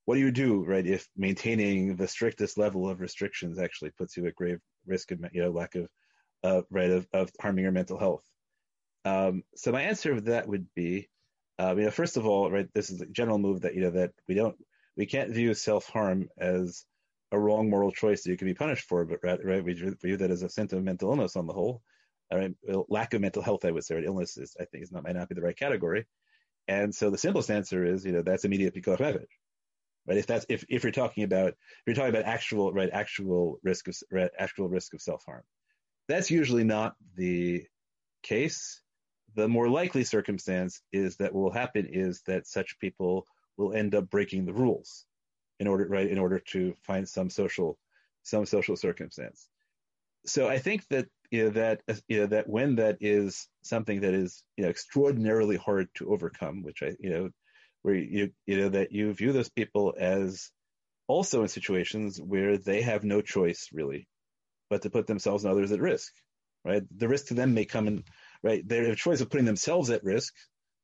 [0.04, 4.26] what do you do right if maintaining the strictest level of restrictions actually puts you
[4.26, 5.88] at grave risk of you know lack of
[6.42, 8.24] uh, right of, of harming your mental health.
[9.04, 11.08] Um, so my answer to that would be,
[11.58, 13.90] uh, you know, first of all, right, this is a general move that you know
[13.90, 14.56] that we don't
[14.96, 16.84] we can't view self harm as
[17.32, 20.16] a wrong moral choice that you can be punished for, but right, right we view
[20.16, 21.82] that as a symptom of mental illness on the whole.
[22.32, 22.54] Right,
[22.88, 24.04] lack of mental health, I would say, right?
[24.04, 26.06] illness is, I think, is not might not be the right category.
[26.68, 29.26] And so the simplest answer is, you know, that's immediate pikuach nefesh,
[30.06, 30.18] right?
[30.18, 33.88] If that's if, if you're talking about if you're talking about actual right actual risk
[33.88, 35.42] of right, actual risk of self harm,
[36.08, 37.64] that's usually not the
[38.22, 38.82] case.
[39.36, 43.26] The more likely circumstance is that will happen is that such people
[43.56, 45.06] will end up breaking the rules
[45.60, 47.78] in order right in order to find some social
[48.22, 49.48] some social circumstance.
[50.26, 54.14] So I think that you know that you know that when that is something that
[54.14, 57.30] is you know extraordinarily hard to overcome, which I you know
[57.82, 60.50] where you you know that you view those people as
[61.08, 64.06] also in situations where they have no choice really,
[64.68, 66.12] but to put themselves and others at risk.
[66.62, 68.04] Right, the risk to them may come in
[68.42, 68.66] right.
[68.66, 70.34] They have a choice of putting themselves at risk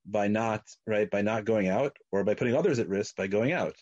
[0.07, 3.53] by not right by not going out, or by putting others at risk by going
[3.53, 3.74] out.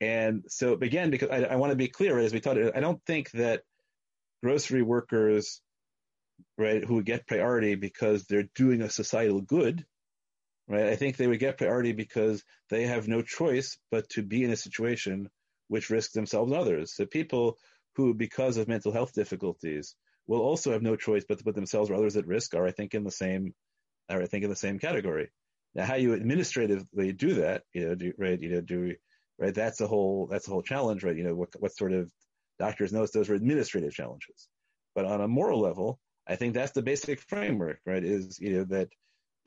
[0.00, 3.04] And so again, because I, I want to be clear, as we thought, I don't
[3.04, 3.62] think that
[4.44, 5.60] grocery workers,
[6.56, 9.84] right, who get priority because they're doing a societal good,
[10.68, 10.86] right?
[10.86, 14.50] I think they would get priority because they have no choice but to be in
[14.50, 15.28] a situation
[15.68, 16.94] which risks themselves and others.
[16.94, 17.58] So people
[17.96, 19.94] who, because of mental health difficulties,
[20.26, 22.70] will also have no choice but to put themselves or others at risk are, I
[22.70, 23.54] think, in the same,
[24.10, 25.30] are I think in the same category.
[25.74, 28.94] Now, how you administratively do that, you know, do, right, you know, do
[29.38, 29.54] right?
[29.54, 31.16] That's a whole that's a whole challenge, right?
[31.16, 32.10] You know, what what sort of
[32.58, 34.48] doctors notice those are administrative challenges.
[34.94, 38.02] But on a moral level, I think that's the basic framework, right?
[38.02, 38.88] Is you know that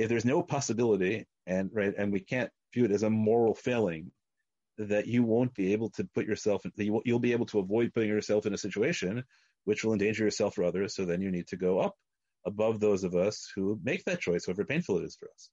[0.01, 4.11] if there's no possibility and right and we can't view it as a moral failing
[4.77, 7.93] that you won't be able to put yourself that you, you'll be able to avoid
[7.93, 9.23] putting yourself in a situation
[9.65, 11.95] which will endanger yourself or others so then you need to go up
[12.45, 15.49] above those of us who make that choice however painful it is for us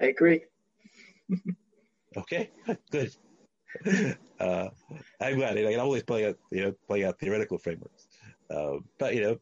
[0.00, 0.42] i agree
[2.16, 2.50] okay,
[2.90, 3.12] good.
[4.38, 4.68] Uh,
[5.20, 5.56] I'm glad.
[5.56, 8.06] I can always play out, you know, play out theoretical frameworks.
[8.50, 9.36] Uh, but you know,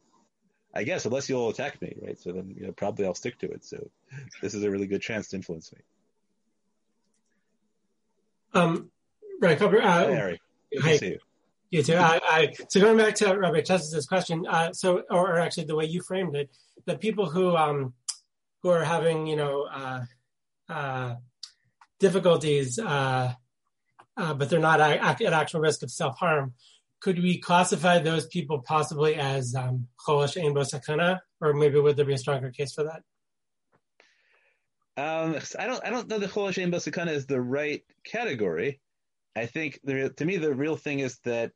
[0.75, 2.19] I guess unless you'll attack me, right?
[2.19, 3.63] So then, you know, probably I'll stick to it.
[3.63, 3.89] So
[4.41, 5.79] this is a really good chance to influence me.
[8.53, 8.91] Um,
[9.41, 10.41] right, Uh, hi, Harry.
[10.71, 10.91] Good hi.
[10.91, 11.19] to see you.
[11.71, 11.95] You too.
[11.95, 15.75] I, I, so going back to Rabbi Ches's question, uh, so or, or, actually the
[15.75, 16.49] way you framed it,
[16.85, 17.93] the people who um,
[18.61, 20.01] who are having you know uh,
[20.69, 21.15] uh,
[21.99, 23.33] difficulties, uh,
[24.15, 26.53] uh, but they're not at actual risk of self harm.
[27.05, 32.17] Could we classify those people possibly as um, sakana, or maybe would there be a
[32.17, 33.03] stronger case for that?
[34.97, 35.85] Um, I don't.
[35.85, 38.81] I don't know that cholosh ein sakana is the right category.
[39.35, 41.51] I think to me the real thing is that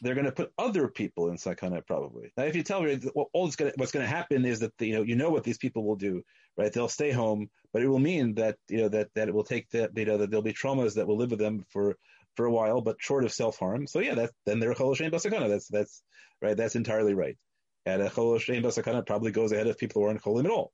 [0.00, 2.32] they're going to put other people in sakana probably.
[2.36, 4.94] Now, if you tell me well, all what's going to happen is that the, you
[4.96, 6.24] know you know what these people will do,
[6.56, 6.72] right?
[6.72, 9.70] They'll stay home, but it will mean that you know that that it will take
[9.70, 11.96] that you know that there'll be traumas that will live with them for
[12.36, 13.86] for a while, but short of self harm.
[13.86, 15.48] So yeah, that then they're ein basakana.
[15.48, 16.02] That's that's
[16.40, 16.56] right.
[16.56, 17.36] That's entirely right.
[17.84, 20.72] And a cholosh ein basakana probably goes ahead of people who aren't cholim at all.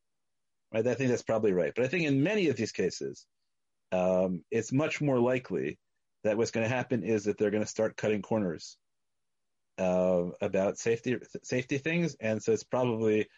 [0.73, 0.87] Right.
[0.87, 1.73] I think that's probably right.
[1.75, 3.25] But I think in many of these cases,
[3.91, 5.79] um, it's much more likely
[6.25, 8.77] that what's going to happen is that they're going to start cutting corners
[9.79, 13.29] uh, about safety safety things, and so it's probably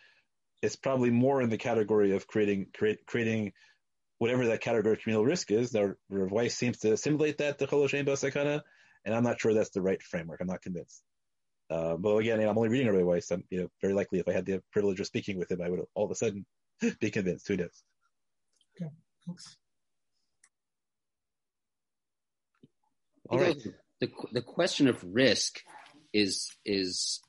[0.62, 3.52] it's probably more in the category of creating create, creating
[4.20, 5.70] whatever that category of communal risk is.
[5.70, 8.60] Their, their wife seems to assimilate that to cholosh ein basakana,
[9.04, 10.40] and I'm not sure that's the right framework.
[10.42, 11.02] I'm not convinced.
[11.70, 13.30] Uh, but again, I'm only reading Rabbi Weiss.
[13.30, 15.70] I'm, you know, very likely if I had the privilege of speaking with him, I
[15.70, 16.44] would all of a sudden
[17.00, 17.48] be convinced.
[17.48, 17.82] Who knows?
[18.76, 18.90] Okay,
[19.26, 19.56] thanks.
[23.30, 23.56] All right.
[24.00, 25.60] The, the question of risk
[26.12, 27.20] is is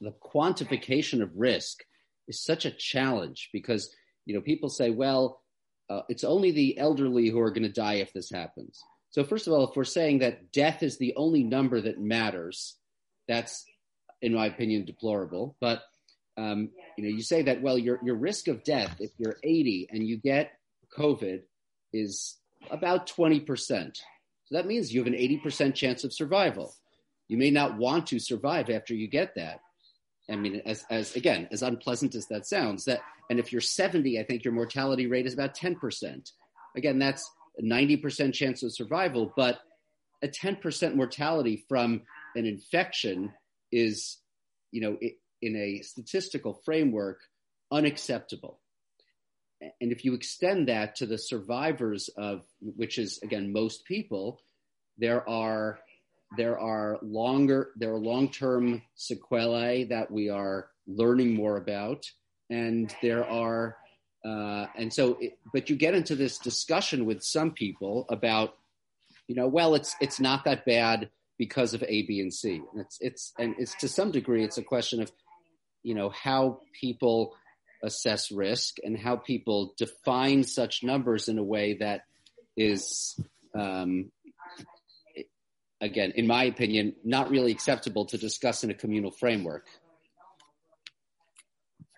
[0.00, 1.84] the quantification of risk
[2.26, 3.94] is such a challenge because
[4.24, 5.42] you know people say, well,
[5.90, 8.82] uh, it's only the elderly who are going to die if this happens.
[9.10, 12.76] So first of all, if we're saying that death is the only number that matters,
[13.26, 13.64] that's,
[14.20, 15.56] in my opinion, deplorable.
[15.60, 15.82] But
[16.36, 19.88] um, you know, you say that well, your your risk of death if you're 80
[19.90, 20.52] and you get
[20.96, 21.42] COVID
[21.92, 22.36] is
[22.70, 24.00] about 20 percent.
[24.46, 26.74] So that means you have an 80 percent chance of survival.
[27.26, 29.60] You may not want to survive after you get that.
[30.30, 33.00] I mean, as as again, as unpleasant as that sounds, that
[33.30, 36.32] and if you're 70, I think your mortality rate is about 10 percent.
[36.76, 39.58] Again, that's a 90 percent chance of survival, but
[40.22, 42.02] a 10 percent mortality from
[42.34, 43.32] an infection
[43.72, 44.18] is,
[44.70, 44.98] you know,
[45.40, 47.20] in a statistical framework,
[47.70, 48.60] unacceptable.
[49.80, 54.40] And if you extend that to the survivors of, which is again most people,
[54.98, 55.78] there are
[56.36, 62.04] there are longer there are long term sequelae that we are learning more about,
[62.50, 63.76] and there are
[64.24, 68.54] uh, and so, it, but you get into this discussion with some people about,
[69.26, 71.08] you know, well, it's it's not that bad
[71.38, 72.60] because of A, B, and C.
[72.76, 75.12] It's it's and it's to some degree it's a question of
[75.82, 77.34] you know how people
[77.82, 82.02] assess risk and how people define such numbers in a way that
[82.56, 83.18] is
[83.54, 84.10] um,
[85.80, 89.66] again in my opinion not really acceptable to discuss in a communal framework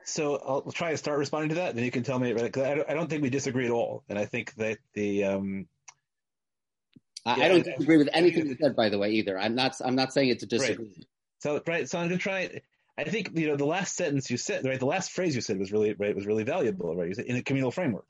[0.05, 1.77] so I'll try to start responding to that.
[1.77, 2.33] Then you can tell me.
[2.33, 2.57] Right?
[2.57, 5.69] I don't think we disagree at all, and I think that the um,
[7.25, 9.39] I, yeah, I don't disagree with anything you said, by the way, either.
[9.39, 9.77] I'm not.
[9.85, 10.87] I'm not saying it to disagree.
[10.87, 11.07] Right.
[11.41, 11.89] So right.
[11.89, 12.61] So I'm going to try.
[12.97, 14.79] I think you know the last sentence you said, right?
[14.79, 16.15] The last phrase you said was really right.
[16.15, 17.09] Was really valuable, right?
[17.09, 18.07] You said in a communal framework,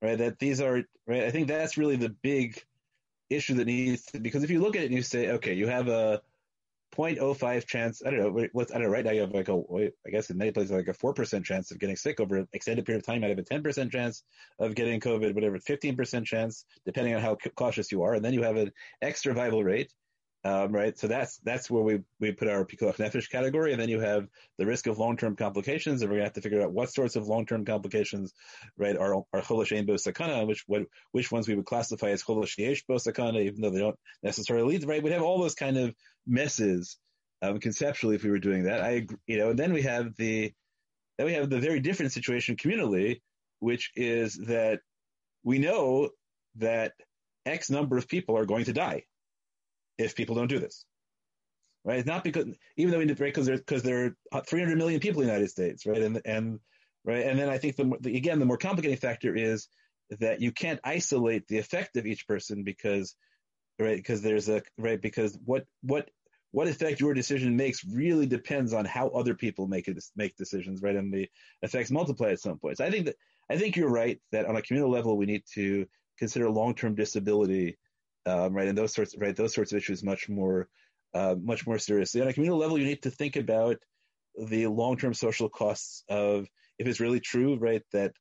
[0.00, 0.18] right?
[0.18, 1.24] That these are right.
[1.24, 2.62] I think that's really the big
[3.30, 5.66] issue that needs to, because if you look at it and you say, okay, you
[5.66, 6.20] have a
[6.96, 8.02] 0.05 chance.
[8.04, 8.48] I don't know.
[8.52, 8.90] What's I don't know.
[8.90, 9.62] Right now you have like a,
[10.06, 12.48] I guess in many places like a four percent chance of getting sick over an
[12.52, 13.16] extended period of time.
[13.16, 14.24] You might have a 10 percent chance
[14.58, 18.34] of getting COVID, whatever, 15 percent chance, depending on how cautious you are, and then
[18.34, 18.72] you have an
[19.02, 19.92] X survival rate.
[20.42, 23.90] Um, right, so that's that's where we, we put our pikuach nefesh category, and then
[23.90, 24.26] you have
[24.56, 27.14] the risk of long term complications, and we're gonna have to figure out what sorts
[27.16, 28.32] of long term complications,
[28.78, 32.46] right, are are choleh she'ein sakana, which what which ones we would classify as choleh
[32.46, 35.02] sheyesh sakana, even though they don't necessarily lead, right?
[35.02, 35.94] We'd have all those kind of
[36.26, 36.96] messes
[37.42, 38.80] um, conceptually if we were doing that.
[38.80, 40.54] I you know, and then we have the
[41.18, 43.20] then we have the very different situation communally,
[43.58, 44.80] which is that
[45.44, 46.08] we know
[46.56, 46.92] that
[47.44, 49.04] X number of people are going to die
[50.00, 50.84] if people don't do this.
[51.84, 51.98] Right?
[51.98, 52.46] It's not because
[52.76, 55.28] even though we need to break because there because there are 300 million people in
[55.28, 56.02] the United States, right?
[56.02, 56.60] And and
[57.04, 59.68] right, and then I think the, the again the more complicating factor is
[60.18, 63.14] that you can't isolate the effect of each person because
[63.80, 63.96] right?
[63.96, 66.10] Because there's a right because what what
[66.52, 70.82] what effect your decision makes really depends on how other people make it make decisions,
[70.82, 70.96] right?
[70.96, 71.28] And the
[71.62, 72.80] effects multiply at some points.
[72.80, 73.16] I think that
[73.50, 75.86] I think you're right that on a communal level we need to
[76.18, 77.78] consider long-term disability,
[78.26, 80.68] um, right, and those sorts right those sorts of issues much more
[81.14, 82.20] uh, much more seriously.
[82.20, 83.76] On a communal level, you need to think about
[84.36, 86.46] the long-term social costs of
[86.78, 88.12] if it's really true, right, that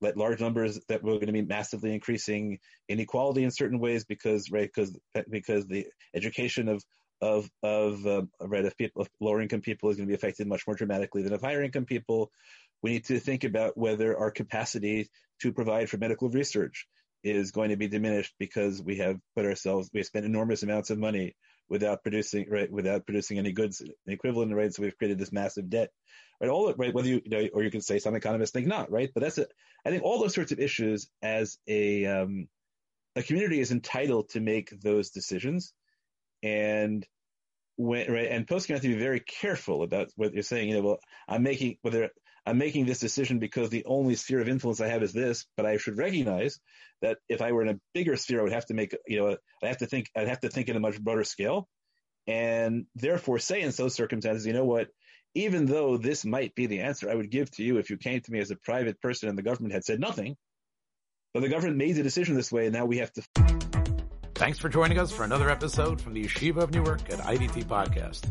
[0.00, 4.50] let large numbers that we're going to be massively increasing inequality in certain ways because
[4.50, 4.96] right because
[5.30, 6.82] because the education of
[7.22, 10.46] of of uh, right of people of lower income people is going to be affected
[10.46, 12.30] much more dramatically than of higher income people.
[12.82, 15.08] We need to think about whether our capacity
[15.40, 16.86] to provide for medical research
[17.24, 20.90] is going to be diminished because we have put ourselves we have spent enormous amounts
[20.90, 21.34] of money
[21.68, 25.90] without producing right without producing any goods equivalent right so we've created this massive debt
[26.40, 26.50] right?
[26.50, 29.10] All right, whether you, you know, or you can say some economists think not, right?
[29.14, 29.52] But that's it.
[29.84, 32.48] I think all those sorts of issues as a um,
[33.16, 35.72] a community is entitled to make those decisions,
[36.42, 37.06] and
[37.76, 40.68] when right, and poskim have to be very careful about what you're saying.
[40.68, 42.10] You know, well, I'm making whether
[42.46, 45.64] I'm making this decision because the only sphere of influence I have is this, but
[45.64, 46.58] I should recognize
[47.00, 49.36] that if I were in a bigger sphere, I would have to make, you know,
[49.62, 51.68] I have to think, I'd have to think in a much broader scale,
[52.26, 54.88] and therefore say in those circumstances, you know what,
[55.34, 58.20] even though this might be the answer I would give to you if you came
[58.20, 60.36] to me as a private person and the government had said nothing,
[61.32, 63.22] but the government made the decision this way, and now we have to.
[64.34, 68.30] Thanks for joining us for another episode from the Yeshiva of Newark at IDT Podcast.